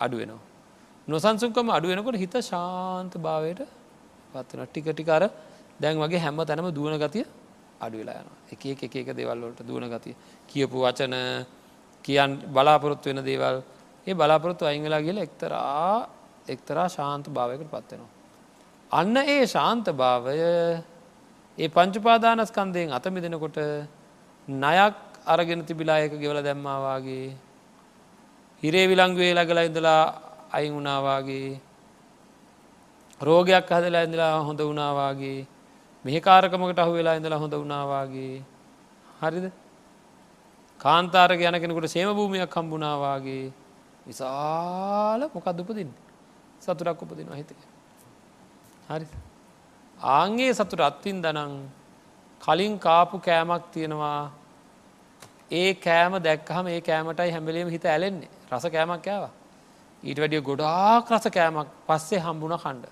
අඩුවෙනවා 0.00 0.42
නොසන්සුන්කම 1.08 1.68
අඩුවෙනකොට 1.70 2.16
හිත 2.16 2.34
ශාන්ත 2.42 3.12
භාවයට 3.18 3.60
පත්වන 4.32 4.66
ටික 4.66 4.86
ටිකර 4.88 5.22
දැන් 5.80 5.96
වගේ 5.96 6.20
හැම 6.20 6.36
තැනම 6.42 6.68
දුවන 6.70 6.96
ගතිය 6.98 7.24
අඩුවෙලා 7.78 8.20
යන 8.20 8.28
එක 8.48 8.66
එක 8.66 8.82
එක 8.84 8.94
එක 8.96 9.08
දෙවල්වලට 9.12 9.62
දුවන 9.62 9.86
ගතිය. 9.86 10.14
කියපු 10.48 10.76
වචන 10.78 11.14
කියන් 12.04 12.30
බලාපොරොත්තු 12.48 13.06
වෙන 13.06 13.22
දේවල් 13.22 13.62
ඒ 14.06 14.14
බලාපොරොත්තු 14.14 14.64
අයිංගලා 14.64 15.00
කියල 15.00 15.18
එක්තරා 15.18 16.08
එක්තරා 16.48 16.86
ශාන්ත 16.88 17.26
භාවයකට 17.28 17.68
පත්වෙනවා 17.68 18.12
අන්න 18.90 19.16
ඒ 19.16 19.46
ශාන්ත 19.46 19.86
භාවය 19.92 20.36
ඒ 21.58 21.68
පංචුපාදානස්කන්දයෙන් 21.70 22.92
අතමිදෙනකොට 22.92 23.58
නයක් 24.48 24.94
අරගෙන 25.26 25.60
තිබිලා 25.62 25.98
එක 26.00 26.14
ගෙවල 26.14 26.38
දැම්මාවාගේ 26.40 27.26
හිරේ 28.62 28.86
විලංගුවේ 28.88 29.34
ලගලා 29.34 29.64
ඉඳලා 29.64 30.02
අයින් 30.52 30.72
වුණාවාගේ 30.74 31.60
රෝගයක් 33.20 33.68
හදලා 33.68 34.02
ඉඳලා 34.02 34.32
හොඳ 34.40 34.60
වුණාවාගේ 34.60 35.46
මෙහි 36.04 36.20
කාරකමකට 36.20 36.78
අහු 36.78 36.92
වෙලා 36.92 37.14
ඉඳලා 37.14 37.38
හොඳ 37.38 37.54
වුණාවාගේ 37.54 38.34
හරිද? 39.20 39.46
කාන්තාරක 40.80 41.40
යන 41.40 41.56
කෙනෙකුට 41.56 41.88
සේම 41.88 42.10
භූමියක් 42.10 42.50
කම්බුණාවාගේ 42.50 43.52
විශාල 44.06 45.20
මොකක්ද 45.28 45.60
උපදින් 45.60 45.90
සතුරක් 46.60 47.02
උපදින 47.02 47.32
හිතේ. 47.32 47.56
හරි 48.88 49.06
ආංගේ 49.98 50.52
සතුට 50.52 50.80
අත්වින් 50.80 51.22
දනං 51.22 51.52
කලින් 52.40 52.78
කාපු 52.78 53.18
කෑමක් 53.18 53.64
තියෙනවා. 53.72 54.32
ඒ 55.50 55.74
කෑම 55.76 56.18
දැක්කහම 56.20 56.66
ඒ 56.68 56.80
කෑමටයි 56.80 57.30
හැමලීම 57.30 57.68
හිත 57.68 57.84
ඇලෙන්නේ. 57.86 58.28
රස 58.50 58.64
කෑමක් 58.66 59.02
කෑවා. 59.02 59.32
ඊට 60.02 60.18
වැඩිය 60.18 60.42
ගොඩාක් 60.42 61.10
රස 61.10 61.26
කෑමක් 61.30 61.68
පස්සේ 61.86 62.20
හම්බුණ 62.20 62.56
කණ්ඩ 62.56 62.86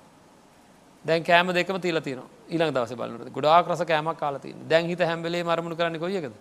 දැන් 1.05 1.23
කෑම 1.23 1.49
දෙකම 1.51 1.81
තිීල 1.81 2.01
තින 2.01 2.21
ඊළඟ 2.49 2.73
දවස 2.73 2.95
බලන්නට 2.95 3.33
ගොඩාක් 3.33 3.69
රස 3.69 3.83
කෑමක් 3.85 4.19
කාලතින් 4.19 4.57
දැන් 4.69 4.87
හිත 4.87 5.01
හැම්බලේ 5.01 5.43
මරමුණ 5.43 5.77
කරන්න 5.77 5.99
කොයකද 5.99 6.33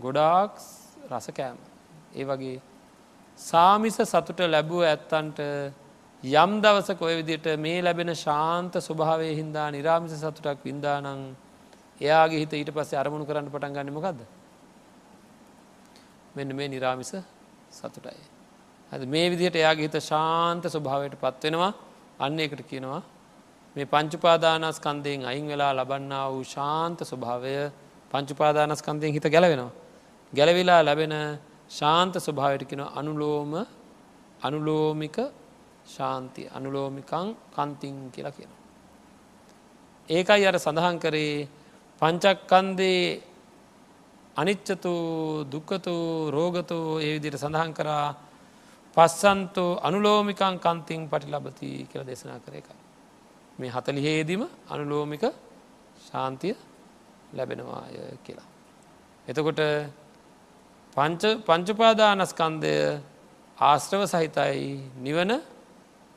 ගොඩාක් 0.00 0.52
රස 1.10 1.26
කෑම. 1.32 1.56
ඒ 2.12 2.24
වගේ 2.24 2.60
සාමිස 3.38 3.96
සතුට 4.04 4.40
ලැබුව 4.46 4.82
ඇත්තන්ට 4.84 5.38
යම් 6.22 6.52
දවසක 6.60 7.00
ඔය 7.00 7.14
විදිට 7.16 7.46
මේ 7.58 7.80
ලැබෙන 7.82 8.12
ශාන්ත 8.16 8.74
ස්වභාවය 8.78 9.30
හින්දා 9.34 9.70
නිරාමිස 9.70 10.12
සතුටක් 10.14 10.64
වින්දානං 10.64 11.06
එයාගේ 12.00 12.42
හිත 12.42 12.52
ඊට 12.52 12.72
පස්සේ 12.72 12.98
අරමුණු 12.98 13.24
කරන්න 13.24 13.48
පටන් 13.48 13.72
ගන්න 13.72 13.92
මොකක්ද 13.92 14.20
මෙන්න 16.36 16.50
මේ 16.54 16.68
නිරාමිස 16.68 17.12
සතුටයි. 17.70 18.20
ඇද 18.92 19.02
මේ 19.06 19.26
විදිහට 19.30 19.56
එයාගේ 19.56 19.86
හිත 19.86 19.96
ශාන්ත 20.02 20.64
ස්වභාවයට 20.66 21.16
පත්වෙනවා 21.16 21.72
අන්න 22.20 22.38
එකට 22.38 22.62
කියනවා 22.62 23.02
මේ 23.76 23.86
පංචුපාදානස්කන්දයෙන් 23.86 25.20
අයින් 25.24 25.46
වෙලා 25.46 25.72
ලබන්න 25.72 26.14
වූ 26.26 26.44
ශාන්ත 26.46 26.98
ස්වභාවය 27.02 27.54
පංචුපාදානස්කන්දයෙන් 28.10 29.12
හිත 29.12 29.26
ගැලවෙනවා. 29.26 29.72
ගැලවිලා 30.32 30.80
ලැබෙන 30.82 31.14
ශාන්ත 31.70 32.14
ස්වභාවට 32.16 32.64
කෙන 32.64 32.82
අනුලෝම 32.92 33.52
අනුලෝමික 34.42 35.18
ශාන්තිය 35.86 36.48
අනුලෝමිකං 36.48 37.26
කන්තිං 37.50 37.96
කියලා 38.10 38.32
කියන. 38.32 38.52
ඒකයි 40.08 40.46
අර 40.46 40.56
සඳහන් 40.58 40.96
කරේ 40.98 41.48
පංචක්කන්දේ 42.02 43.02
අනිච්චතු 44.40 44.92
දුක්කතු 45.46 45.94
රෝගතු 46.30 46.78
ඒ 46.98 47.12
විදිට 47.14 47.36
සඳහන් 47.36 47.72
කරා 47.72 48.06
පස්සන්තු 48.96 49.64
අනුලෝමිකං 49.80 50.54
කන්තිං 50.58 51.00
පටි 51.08 51.28
ලබති 51.28 51.70
කියල 51.90 52.02
දෙසනා 52.04 52.38
කර 52.38 52.54
එක. 52.54 52.68
මේ 53.58 53.70
හතලිහේදීම 53.70 54.42
අනුලෝමික 54.70 55.24
ශාන්තිය 56.00 56.54
ලැබෙනවාය 57.32 57.94
කියලා. 58.24 58.48
එතකොට 59.26 59.60
පංචුපාදානස්කන්දය 61.46 62.74
ආශ්‍රව 63.58 64.02
සහිතයි 64.06 64.64
නිවන 64.98 65.30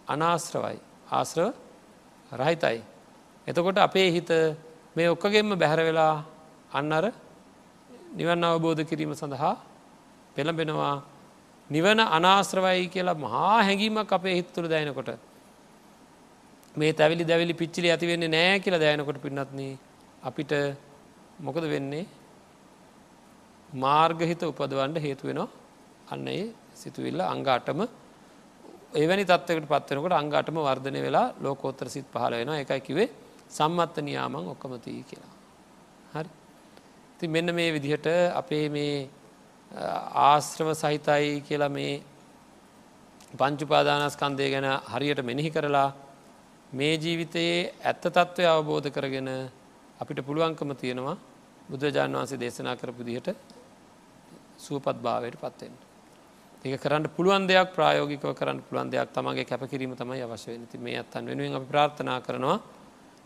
අනාශ්‍රවයි 0.08 0.80
ආශ්‍රව 1.12 1.48
රහිතයි. 2.32 2.80
එතකොට 3.48 3.78
අපේ 3.80 4.10
හිත 4.12 4.32
මේ 4.96 5.08
ඔක්කගෙන්ම 5.08 5.50
බැහැර 5.54 5.82
වෙලා 5.82 6.16
අන්නර 6.72 7.06
නිවන් 8.14 8.46
අවබෝධ 8.46 8.82
කිරීම 8.90 9.14
සඳහා 9.14 9.56
පෙළඹෙනවා. 10.36 10.96
නිවන 11.70 12.00
අනාශ්‍රවයි 12.18 12.88
කියලා 12.88 13.22
මහා 13.26 13.58
හැඟීමක් 13.68 14.12
අපේ 14.18 14.36
හිත්තුළ 14.40 14.68
දැයනකොට 14.68 15.10
මේ 16.76 16.92
තැවිලි 16.94 17.24
දැවිලි 17.24 17.54
පිච්චිලි 17.54 17.92
ඇති 17.92 18.10
වෙන්නේ 18.12 18.34
නෑ 18.36 18.60
කියලා 18.60 18.84
දැයනකොට 18.86 19.20
පින්නත්න 19.26 19.62
අපිට 20.24 20.54
මොකද 21.40 21.66
වෙන්නේ? 21.74 22.06
මාර්ගහිත 23.76 24.42
උපදවන්ඩ 24.44 25.04
හේතුවෙනවා 25.06 25.50
අන්න 26.14 26.28
ඒ 26.28 26.46
සිතුවිල්ල 26.76 27.22
අංග 27.24 27.46
අටම 27.56 27.82
එවැනි 28.94 29.26
තත්වකට 29.26 29.68
පත්වනකට 29.72 30.20
අංගටම 30.22 30.58
වර්ධනය 30.68 31.02
වෙලා 31.08 31.28
ලෝකෝත්තර 31.42 31.90
සිත් 31.90 32.08
පහල 32.14 32.34
වෙනවා. 32.40 32.62
එකයි 32.64 32.82
කිවේ 32.88 33.10
සම්මත්ත 33.50 33.98
නියාමං 34.08 34.52
ඔක්කමතිී 34.54 35.04
කියලා. 35.10 35.34
හරි. 36.16 36.43
ති 37.24 37.28
මෙන්න 37.30 37.56
මේ 37.56 37.72
විදිහට 37.72 38.08
අපේ 38.36 38.68
මේ 38.70 39.08
ආශ්‍රව 40.22 40.70
සහිතයි 40.76 41.30
කියලා 41.42 41.70
මේ 41.70 41.94
පංචුපාදානස්කන්දය 43.34 44.48
ගැන 44.52 44.68
හරියට 44.86 45.22
මෙනෙහි 45.24 45.50
කරලා 45.50 45.90
මේ 46.74 46.98
ජීවිතයේ 46.98 47.56
ඇත්ත 47.82 48.04
තත්ත්වය 48.08 48.44
අවබෝධ 48.46 48.90
කරගෙන 48.90 49.30
අපිට 50.00 50.20
පුළුවන්කම 50.22 50.76
තියෙනවා 50.76 51.16
බුදුරජාණන් 51.70 52.18
වහන්සේ 52.18 52.42
දේශනා 52.44 52.76
කරපු 52.76 53.08
දිහට 53.08 53.30
සුවපත් 54.58 54.98
භාවයට 55.00 55.40
පත්වෙන්. 55.40 55.74
ඒක 56.66 56.76
කරන්න 56.78 57.08
පුළුවන් 57.10 57.48
දෙයක් 57.48 57.72
ප්‍රායෝගිකව 57.72 58.36
කරන්න 58.36 58.60
පුළුවන් 58.68 58.92
දෙයක් 58.92 59.16
තමගේ 59.16 59.46
කැපකිරීම 59.46 59.96
තමයි 59.96 60.22
අවශ්‍ය 60.22 60.58
නති 60.58 60.78
මේ 60.78 61.00
අත්තන් 61.00 61.24
වෙනුවෙන් 61.26 61.56
අපි 61.56 61.72
ප්‍රාර්ථනා 61.72 62.20
කරනවා 62.20 62.58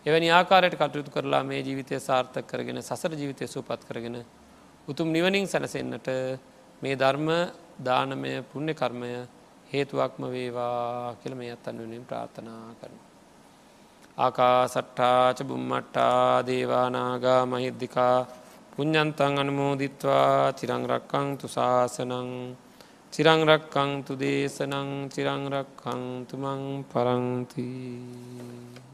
එවැනි 0.05 0.29
ආකාරයට 0.31 0.75
කටයුතු 0.75 1.11
කරලා 1.11 1.43
මේ 1.43 1.61
ජීවිතය 1.61 1.99
සාර්ථක 1.99 2.45
කරගෙන 2.45 2.79
සසර 2.81 3.13
ජීවිතය 3.13 3.45
සූපත් 3.47 3.81
කරගෙන 3.83 4.17
උතුම් 4.87 5.07
නිවනින් 5.09 5.45
සැනසෙන්න්නට 5.45 6.07
මේ 6.81 6.95
ධර්ම 6.95 7.27
දානමය 7.79 8.31
පුුණ්‍ය 8.43 8.73
කර්මය 8.73 9.11
හේතුවක්ම 9.71 10.23
වේවා 10.27 11.15
කියල 11.15 11.33
මේ 11.35 11.51
අත්තන් 11.51 11.77
වෙනුවෙන් 11.77 12.05
ප්‍රාර්ථනා 12.05 12.63
කරන. 12.79 12.95
ආකා 14.17 14.59
සට්ටාච 14.67 15.39
බුම්මට්ටා 15.43 16.45
දේවානාගා 16.45 17.41
මහිද්දිකා 17.45 18.17
පුඤ්ඥන්තන් 18.71 19.33
අනුමෝදිත්වා 19.37 20.53
චිරංරක්කං 20.53 21.27
තුසාසනං 21.37 22.31
චිරංරක්කං 23.13 23.91
තු 24.05 24.13
දේශනං 24.15 24.89
චිරංරක්කං 25.09 26.03
තුමං 26.25 26.63
පරංතිී 26.91 28.86